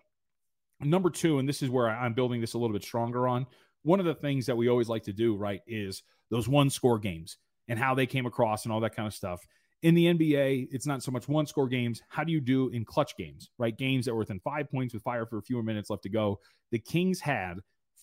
[0.80, 3.48] Number two, and this is where I'm building this a little bit stronger on.
[3.82, 7.00] One of the things that we always like to do, right, is those one score
[7.00, 7.38] games
[7.68, 9.42] and how they came across and all that kind of stuff.
[9.82, 12.02] In the NBA, it's not so much one score games.
[12.10, 13.76] How do you do in clutch games, right?
[13.76, 16.40] Games that were within five points with fire for a few minutes left to go.
[16.72, 17.60] The Kings had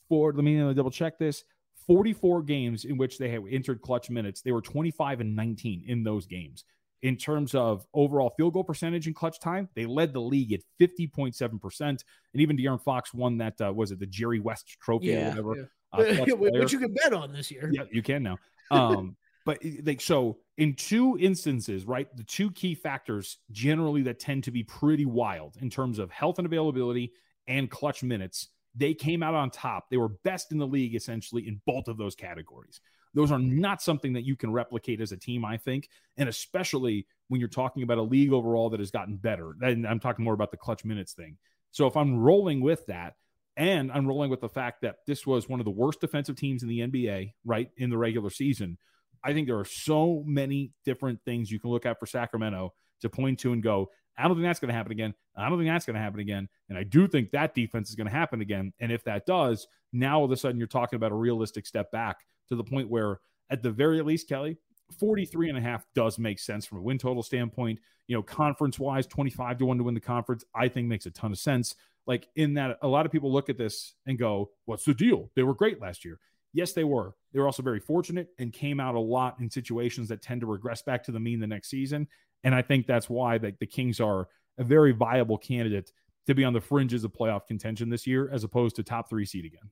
[0.09, 1.45] four, let me double check this
[1.87, 4.43] 44 games in which they had entered clutch minutes.
[4.43, 6.65] They were 25 and 19 in those games.
[7.03, 10.61] In terms of overall field goal percentage in clutch time, they led the league at
[10.81, 11.81] 50.7%.
[11.81, 12.01] And
[12.35, 15.57] even De'Aaron Fox won that, uh, was it the Jerry West trophy yeah, or whatever?
[15.57, 16.23] Yeah.
[16.33, 17.71] Uh, Which you can bet on this year.
[17.73, 18.39] Yeah, you can now.
[18.71, 24.45] Um, but like so in two instances right the two key factors generally that tend
[24.45, 27.13] to be pretty wild in terms of health and availability
[27.47, 29.87] and clutch minutes they came out on top.
[29.91, 32.81] They were best in the league essentially in both of those categories.
[33.15, 37.07] Those are not something that you can replicate as a team i think and especially
[37.29, 39.55] when you're talking about a league overall that has gotten better.
[39.61, 41.37] And i'm talking more about the clutch minutes thing.
[41.71, 43.15] So if i'm rolling with that
[43.57, 46.65] and i'm rolling with the fact that this was one of the worst defensive teams
[46.65, 48.79] in the nba right in the regular season
[49.25, 53.09] I think there are so many different things you can look at for Sacramento to
[53.09, 55.15] point to and go, I don't think that's going to happen again.
[55.37, 56.49] I don't think that's going to happen again.
[56.69, 58.73] And I do think that defense is going to happen again.
[58.81, 61.91] And if that does, now all of a sudden you're talking about a realistic step
[61.91, 64.57] back to the point where, at the very least, Kelley,
[64.99, 67.79] 43 and a half does make sense from a win total standpoint.
[68.07, 71.11] You know, conference wise, 25 to 1 to win the conference, I think makes a
[71.11, 71.75] ton of sense.
[72.07, 75.31] Like, in that, a lot of people look at this and go, What's the deal?
[75.35, 76.19] They were great last year.
[76.53, 77.15] Yes, they were.
[77.33, 80.47] They were also very fortunate and came out a lot in situations that tend to
[80.47, 82.07] regress back to the mean the next season.
[82.45, 84.29] And I think that's why the, the Kings are
[84.59, 85.91] a very viable candidate
[86.27, 89.25] to be on the fringes of playoff contention this year, as opposed to top three
[89.27, 89.71] seed again.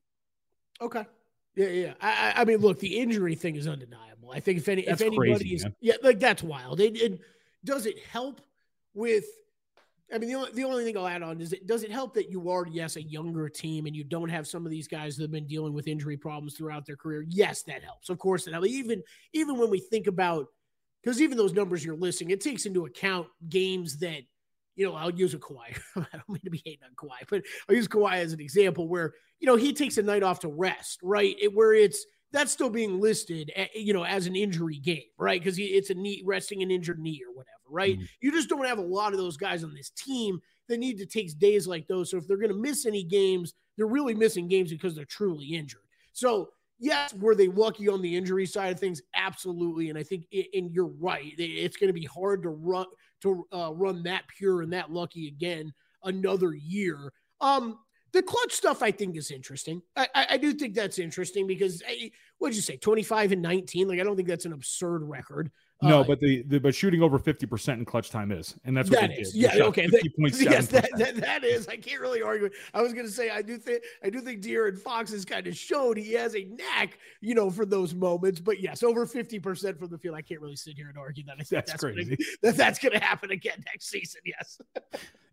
[0.80, 1.04] Okay.
[1.54, 1.94] Yeah, yeah.
[2.00, 4.30] I, I mean, look, the injury thing is undeniable.
[4.32, 5.74] I think if any, That's if anybody crazy, is, man.
[5.80, 6.80] yeah, like that's wild.
[6.80, 7.20] It, it
[7.64, 8.40] does it help
[8.94, 9.24] with.
[10.12, 12.12] I mean, the only, the only thing I'll add on is it does it help
[12.14, 15.16] that you are yes a younger team and you don't have some of these guys
[15.16, 17.24] that have been dealing with injury problems throughout their career.
[17.28, 18.10] Yes, that helps.
[18.10, 18.68] Of course, helps.
[18.68, 19.02] Even
[19.32, 20.48] even when we think about
[21.02, 24.22] because even those numbers you're listing, it takes into account games that
[24.74, 25.78] you know, I'll use a Kawhi.
[25.96, 28.88] I don't mean to be hating on Kawhi, but I'll use Kawhi as an example
[28.88, 31.36] where, you know, he takes a night off to rest, right?
[31.38, 35.38] It, where it's that's still being listed, a- you know, as an injury game, right?
[35.38, 37.98] Because it's a knee resting an injured knee or whatever, right?
[37.98, 38.08] Mhm.
[38.22, 41.06] You just don't have a lot of those guys on this team that need to
[41.06, 42.10] take days like those.
[42.10, 45.48] So if they're going to miss any games, they're really missing games because they're truly
[45.48, 45.82] injured.
[46.14, 46.48] So
[46.82, 49.00] yes, were they lucky on the injury side of things?
[49.14, 49.88] Absolutely.
[49.88, 52.86] And I think, and you're right, it's going to be hard to run
[53.22, 55.72] to uh, run that pure and that lucky again
[56.02, 57.12] another year.
[57.40, 57.78] Um,
[58.12, 59.80] the clutch stuff I think is interesting.
[59.96, 63.88] I, I, I do think that's interesting because I, what'd you say, 25 and 19?
[63.88, 65.50] Like, I don't think that's an absurd record.
[65.82, 68.54] No, Uh, but the, the but shooting over 50% in clutch time is.
[68.64, 69.86] And that's what that is, yeah, okay.
[69.86, 70.02] that-
[70.40, 71.66] yes, that, that, that is.
[71.68, 72.46] I can't really argue.
[72.46, 72.52] it.
[72.72, 75.46] I was going to say, I do think, I do think De'Aaron Fox has kind
[75.46, 78.40] of showed he has a knack, you know, for those moments.
[78.40, 80.14] But yes, over fifty percent from the field.
[80.14, 81.32] I can't really sit here and argue that.
[81.32, 82.16] I think That's that's, gonna- crazy.
[82.42, 84.20] that that's going to happen again next season.
[84.24, 84.60] Yes.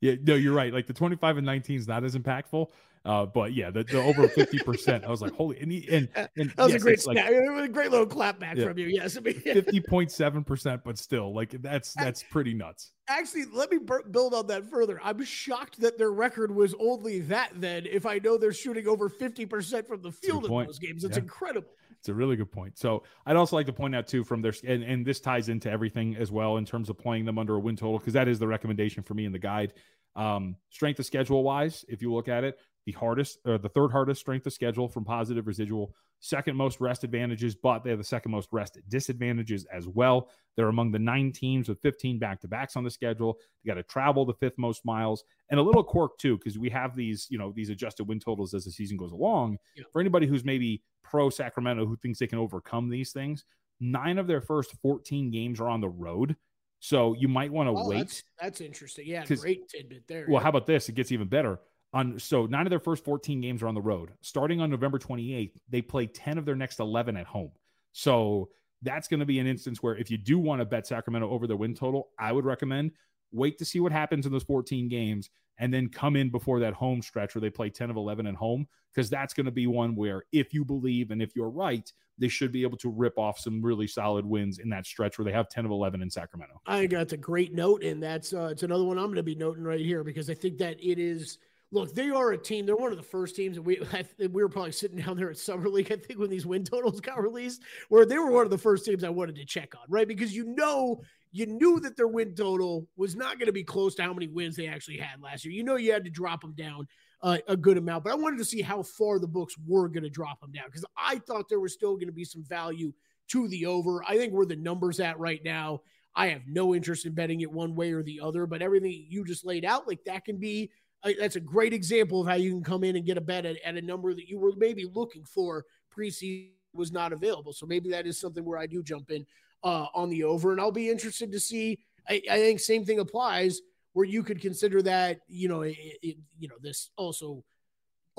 [0.02, 0.74] Yeah, no, you're right.
[0.74, 2.70] Like the 25 and 19 is not as impactful.
[3.10, 6.07] Uh, but yeah, the, the over 50%, I was like, holy, and, he, and,
[6.38, 7.18] and That was yes, a great like.
[7.18, 8.66] It was a great little clap back Yeah.
[8.68, 8.86] from you.
[8.86, 9.18] Yes.
[9.18, 12.91] I mean, 50.7%, but still, like that's that's pretty nuts.
[13.07, 13.80] actually, let me
[14.12, 14.99] build on that further.
[15.03, 17.49] I'm shocked that their record was only that.
[17.55, 21.03] Then, if I know they're shooting over 50 percent from the field in those games,
[21.03, 21.24] it's Yeah.
[21.24, 21.70] incredible.
[21.97, 22.78] It's a really good point.
[22.78, 25.70] So I'd also like to point out too from their and, and this ties into
[25.72, 28.38] everything as well in terms of playing them under a win total because that is
[28.38, 29.74] the recommendation for me in the guide.
[30.16, 33.92] Um, strength of schedule wise, if you look at it, the hardest or the third
[33.92, 38.04] hardest strength of schedule from positive residual, second most rest advantages, but they have the
[38.06, 40.30] second most rest disadvantages as well.
[40.56, 43.38] They're among the nine teams with 15 back to backs on the schedule.
[43.64, 46.70] They got to travel the fifth most miles, and a little quirk too, because we
[46.70, 49.58] have these, you know, these adjusted win totals as the season goes along.
[49.76, 49.84] Yeah.
[49.92, 53.46] For anybody who's maybe pro Sacramento who thinks they can overcome these things,
[53.80, 56.36] nine of their first 14 games are on the road.
[56.82, 57.98] So you might want to Oh, wait.
[57.98, 59.06] that's, that's interesting.
[59.06, 60.26] Yeah, great tidbit there.
[60.30, 60.44] Well, yeah.
[60.44, 60.88] how about this?
[60.88, 61.60] It gets even better.
[61.92, 64.12] On so nine of their first 14 games are on the road.
[64.22, 67.52] Starting on November 28th, they play 10 of their next 11 at home.
[67.94, 68.50] So
[68.84, 71.48] that's going to be an instance where if you do want to bet Sacramento over
[71.48, 72.92] their win total, I would recommend
[73.32, 75.30] wait to see what happens in those 14 games
[75.60, 78.36] and then come in before that home stretch where they play 10 of 11 at
[78.36, 81.92] home because that's going to be one where if you believe and if you're right,
[82.18, 85.26] they should be able to rip off some really solid wins in that stretch where
[85.26, 86.62] they have 10 of 11 in Sacramento.
[86.66, 89.24] I think that's a great note, and that's uh, it's another one I'm going to
[89.24, 91.38] be noting right here because I think that it is.
[91.72, 92.66] Look, they are a team.
[92.66, 95.30] They're one of the first teams, and we I, we were probably sitting down there
[95.30, 95.92] at summer league.
[95.92, 98.86] I think when these win totals got released, where they were one of the first
[98.86, 100.08] teams I wanted to check on, right?
[100.08, 101.02] Because you know,
[101.32, 104.28] you knew that their win total was not going to be close to how many
[104.28, 105.54] wins they actually had last year.
[105.54, 106.88] You know, you had to drop them down
[107.22, 110.04] uh, a good amount, but I wanted to see how far the books were going
[110.04, 112.94] to drop them down because I thought there was still going to be some value
[113.30, 114.04] to the over.
[114.08, 115.82] I think where the numbers at right now.
[116.16, 119.24] I have no interest in betting it one way or the other, but everything you
[119.24, 120.72] just laid out, like that can be
[121.04, 123.58] that's a great example of how you can come in and get a bet at,
[123.64, 125.66] at a number that you were maybe looking for
[125.96, 127.54] preseason was not available.
[127.54, 129.26] So maybe that is something where I do jump in
[129.64, 131.80] uh, on the over, and I'll be interested to see.
[132.08, 133.62] I, I think same thing applies
[133.94, 137.44] where you could consider that you know it, it, you know this also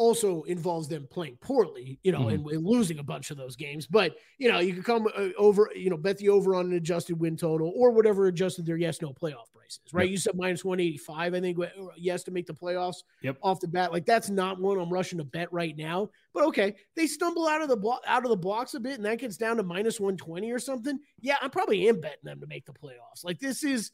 [0.01, 3.86] also involves them playing poorly, you know, and, and losing a bunch of those games.
[3.86, 6.72] But you know, you could come uh, over, you know, bet the over on an
[6.72, 10.05] adjusted win total or whatever adjusted their yes no playoff prices, right?
[10.05, 10.10] Yep.
[10.10, 11.66] You said minus one eighty five, I think, uh,
[11.98, 13.02] yes to make the playoffs.
[13.20, 13.36] Yep.
[13.43, 16.09] off the bat, like that's not one I'm rushing to bet right now.
[16.32, 19.05] But okay, they stumble out of the blo- out of the blocks a bit, and
[19.05, 20.98] that gets down to minus one twenty or something.
[21.20, 23.22] Yeah, I probably am betting them to make the playoffs.
[23.22, 23.90] Like this is.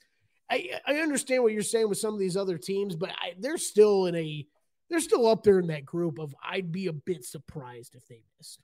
[0.49, 3.59] I, I understand what you're saying with some of these other teams, but I, they're
[3.59, 4.47] still in a
[4.89, 8.23] they're still up there in that group of I'd be a bit surprised if they
[8.39, 8.61] missed.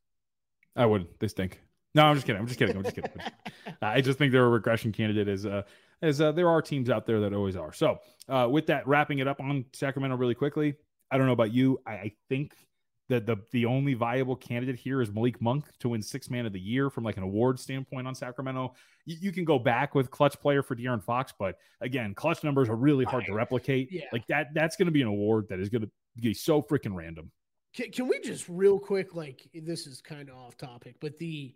[0.77, 1.07] I would.
[1.19, 1.61] They stink.
[1.95, 2.41] No, I'm just kidding.
[2.41, 2.77] I'm just kidding.
[2.77, 3.11] I'm just kidding.
[3.83, 5.63] I just think they're a regression candidate as uh,
[6.01, 7.73] as uh, there are teams out there that always are.
[7.73, 10.75] So uh, with that, wrapping it up on Sacramento really quickly.
[11.11, 11.79] I don't know about you.
[11.87, 12.55] I, I think
[13.09, 16.53] that the the only viable candidate here is Malik Monk to win six man of
[16.55, 18.75] the year from like an award standpoint on Sacramento.
[19.05, 22.71] You, you can go back with clutch player for De'Aaron Fox, but again, clutch numbers
[22.71, 23.89] are really hard to replicate.
[23.93, 24.05] Yeah.
[24.13, 25.91] Like that, that's going to be an award that is going to
[26.21, 27.31] be so freaking random.
[27.75, 31.55] Can, can we just real quick, like this is kind of off topic, but the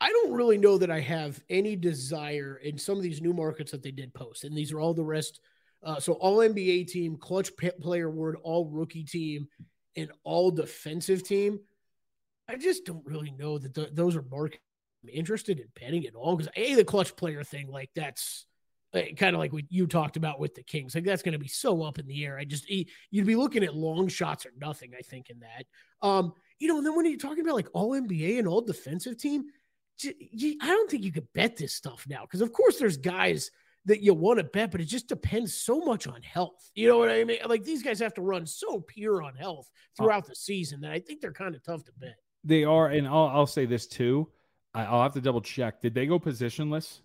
[0.00, 3.70] I don't really know that I have any desire in some of these new markets
[3.70, 5.40] that they did post, and these are all the rest.
[5.84, 7.50] Uh, so all NBA team, clutch
[7.80, 9.46] player word, all rookie team,
[9.96, 11.60] and all defensive team.
[12.48, 14.62] I just don't really know that th- those are markets
[15.02, 18.46] I'm interested in betting at all because a the clutch player thing, like that's
[18.94, 20.94] Eh, kind of like what you talked about with the Kings.
[20.94, 22.38] Like that's going to be so up in the air.
[22.38, 24.92] I just eh, you'd be looking at long shots or nothing.
[24.96, 26.06] I think in that.
[26.06, 29.16] Um, you know, and then when you're talking about like all NBA and all defensive
[29.16, 29.44] team,
[30.04, 33.50] I don't think you could bet this stuff now because of course there's guys
[33.84, 36.70] that you want to bet, but it just depends so much on health.
[36.74, 37.38] You know what I mean?
[37.46, 40.92] Like these guys have to run so pure on health uh, throughout the season that
[40.92, 42.14] I think they're kind of tough to bet.
[42.44, 44.28] They are, and I'll, I'll say this too.
[44.74, 45.80] I, will have to double check.
[45.80, 47.00] Did they go positionless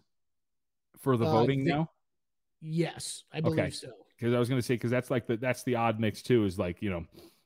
[1.00, 1.90] for the uh, voting they, now?
[2.62, 3.70] Yes, I believe okay.
[3.70, 3.90] so.
[4.18, 6.46] Because I was going to say because that's like the that's the odd mix too.
[6.46, 7.06] Is like you know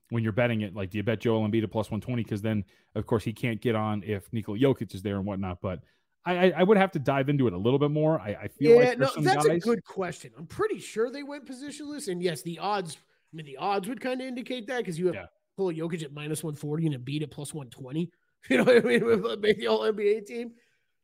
[0.10, 2.23] when you're betting it, like do you bet Joel Embiid at plus one twenty?
[2.23, 2.64] Because then
[2.95, 5.60] of course he can't get on if Nikola Jokic is there and whatnot.
[5.61, 5.82] But
[6.23, 8.19] I, I would have to dive into it a little bit more.
[8.19, 9.57] I, I feel yeah, like no, that's guys...
[9.57, 10.32] a good question.
[10.38, 12.98] I'm pretty sure they went positionless, and yes, the odds.
[13.34, 15.26] I mean, the odds would kind of indicate that because you have yeah.
[15.57, 18.11] Nikola Jokic at minus 140 and Embiid at plus 120.
[18.49, 19.40] You know what I mean?
[19.41, 20.53] Make the all NBA team.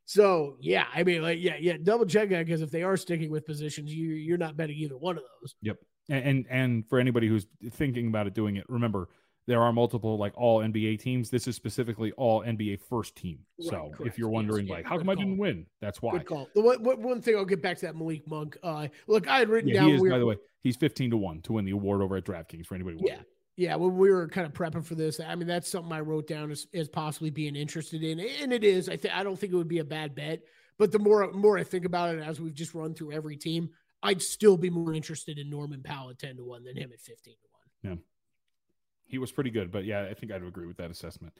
[0.08, 3.30] So yeah, I mean, like yeah, yeah, double check that because if they are sticking
[3.30, 5.54] with positions, you you're not betting either one of those.
[5.60, 5.76] Yep.
[6.08, 9.10] And, and and for anybody who's thinking about it doing it, remember
[9.46, 11.28] there are multiple like all NBA teams.
[11.28, 13.40] This is specifically all NBA first team.
[13.58, 14.10] Right, so correct.
[14.10, 15.10] if you're wondering yes, like yeah, how come.
[15.10, 16.12] I didn't win, that's why.
[16.12, 16.48] Good call.
[16.54, 18.56] The one, one thing I'll get back to that Malik Monk.
[18.62, 19.88] Uh, look, I had written yeah, down.
[19.90, 22.24] He is, by the way, he's 15 to one to win the award over at
[22.24, 22.96] DraftKings for anybody.
[23.04, 23.18] Yeah.
[23.58, 26.28] Yeah, when we were kind of prepping for this, I mean that's something I wrote
[26.28, 28.88] down as, as possibly being interested in, and it is.
[28.88, 30.42] I think I don't think it would be a bad bet,
[30.78, 33.70] but the more more I think about it, as we've just run through every team,
[34.00, 37.00] I'd still be more interested in Norman Powell at ten to one than him at
[37.00, 37.98] fifteen to one.
[37.98, 38.02] Yeah,
[39.08, 41.32] he was pretty good, but yeah, I think I'd agree with that assessment.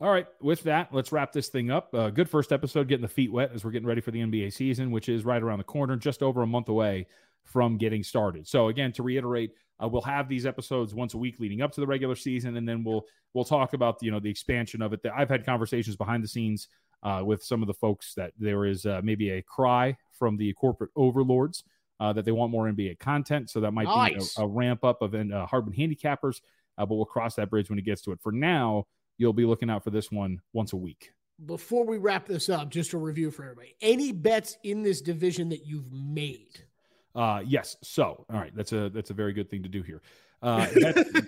[0.00, 1.94] All right, with that, let's wrap this thing up.
[1.94, 4.54] Uh, good first episode, getting the feet wet as we're getting ready for the NBA
[4.54, 7.08] season, which is right around the corner, just over a month away
[7.42, 8.48] from getting started.
[8.48, 11.80] So again, to reiterate uh, we'll have these episodes once a week leading up to
[11.80, 15.00] the regular season, and then we'll we'll talk about you know the expansion of it.
[15.14, 16.68] I've had conversations behind the scenes
[17.02, 20.52] uh, with some of the folks that there is uh, maybe a cry from the
[20.54, 21.64] corporate overlords
[22.00, 24.34] uh, that they want more NBA content, so that might nice.
[24.34, 26.40] be a, a, ramp up of uh, hardwood handicappers.
[26.76, 28.20] Uh, but we'll cross that bridge when it gets to it.
[28.22, 28.86] For now,
[29.16, 31.10] you'll be looking out for this one once a week.
[31.44, 33.74] Before we wrap this up, just a review for everybody.
[33.80, 36.64] Any bets in this division that you've made?
[37.18, 37.76] Uh, yes.
[37.82, 40.00] So, all right, that's a that's a very good thing to do here.
[40.40, 40.68] Uh,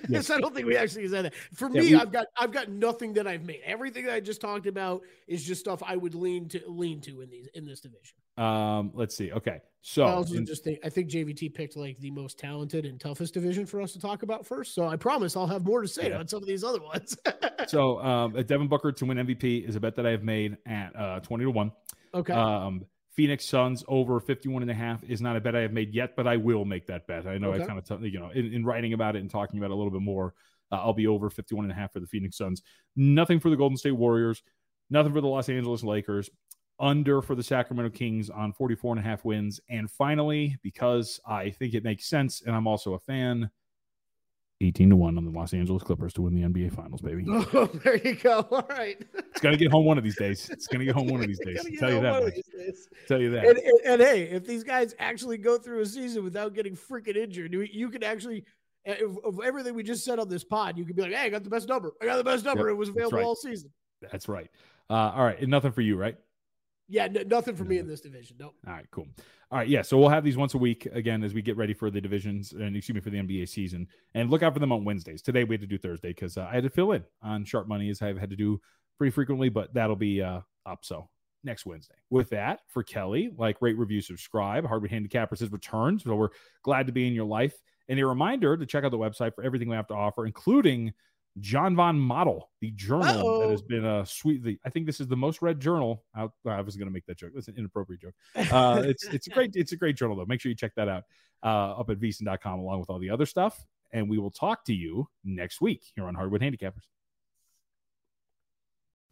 [0.09, 0.31] yes.
[0.31, 1.35] I don't think we actually said that.
[1.53, 3.61] For yeah, me, we, I've got I've got nothing that I've made.
[3.65, 7.23] Everything that I just talked about is just stuff I would lean to lean to
[7.23, 8.15] in these in this division.
[8.37, 9.33] Um, let's see.
[9.33, 12.85] Okay, so I also in, just think I think JVT picked like the most talented
[12.85, 14.77] and toughest division for us to talk about first.
[14.77, 16.19] So I promise I'll have more to say yeah.
[16.19, 17.17] on some of these other ones.
[17.67, 20.95] so um, Devin Booker to win MVP is a bet that I have made at
[20.95, 21.73] uh, twenty to one.
[22.15, 22.33] Okay.
[22.33, 22.85] Um,
[23.21, 26.17] Phoenix Suns over 51 and a half is not a bet I have made yet,
[26.17, 27.27] but I will make that bet.
[27.27, 27.63] I know okay.
[27.63, 29.75] I kind of, t- you know, in, in, writing about it and talking about it
[29.75, 30.33] a little bit more,
[30.73, 32.63] uh, I'll be over 51 and a half for the Phoenix Suns.
[32.97, 34.43] Nothing for the Golden State Warriors,
[34.89, 36.31] nothing for the Los Angeles Lakers,
[36.79, 39.61] under for the Sacramento Kings on 44 and a half wins.
[39.69, 43.51] And finally, because I think it makes sense and I'm also a fan,
[44.63, 47.25] 18 to 1 on the Los Angeles Clippers to win the NBA Finals, baby.
[47.53, 48.47] Oh, there you go.
[48.51, 49.01] All right.
[49.15, 50.51] it's going to get home one of these days.
[50.51, 51.63] It's going to get home one of these days.
[51.79, 52.43] tell you that.
[53.09, 53.47] Tell you that.
[53.47, 57.17] And, and, and, hey, if these guys actually go through a season without getting freaking
[57.17, 58.45] injured, you can actually,
[58.87, 61.29] of, of everything we just said on this pod, you could be like, hey, I
[61.31, 61.93] got the best number.
[62.03, 62.67] I got the best number.
[62.67, 63.25] Yep, it was available right.
[63.25, 63.71] all season.
[64.11, 64.51] That's right.
[64.91, 65.41] Uh, all right.
[65.41, 66.17] And nothing for you, right?
[66.91, 68.37] Yeah, nothing for me in this division.
[68.41, 68.55] Nope.
[68.67, 69.07] All right, cool.
[69.53, 69.83] All right, yeah.
[69.83, 72.53] So we'll have these once a week again as we get ready for the divisions
[72.53, 73.87] and excuse me for the NBA season.
[74.15, 75.23] And look out for them on Wednesdays.
[75.23, 77.69] Today we had to do Thursday because uh, I had to fill in on sharp
[77.69, 78.61] money as I've had to do
[78.99, 80.81] pretty frequently, but that'll be uh, up.
[80.85, 81.09] So
[81.45, 81.95] next Wednesday.
[82.11, 84.67] With that, for Kelley, like rate, review, subscribe.
[84.67, 86.29] Hardwood Handicappers has returned, so we're
[86.63, 87.55] glad to be in your life.
[87.89, 90.93] And a reminder to check out the website for everything we have to offer, including
[91.39, 93.41] John Von Model, the journal Uh-oh.
[93.41, 94.43] that has been a sweet.
[94.43, 96.05] The, I think this is the most read journal.
[96.15, 97.31] I, I was going to make that joke.
[97.35, 98.15] That's an inappropriate joke.
[98.53, 100.27] Uh, it's it's a great it's a great journal though.
[100.27, 101.05] Make sure you check that out
[101.43, 103.65] uh, up at VSiN.com along with all the other stuff.
[103.93, 106.87] And we will talk to you next week here on Hardwood Handicappers.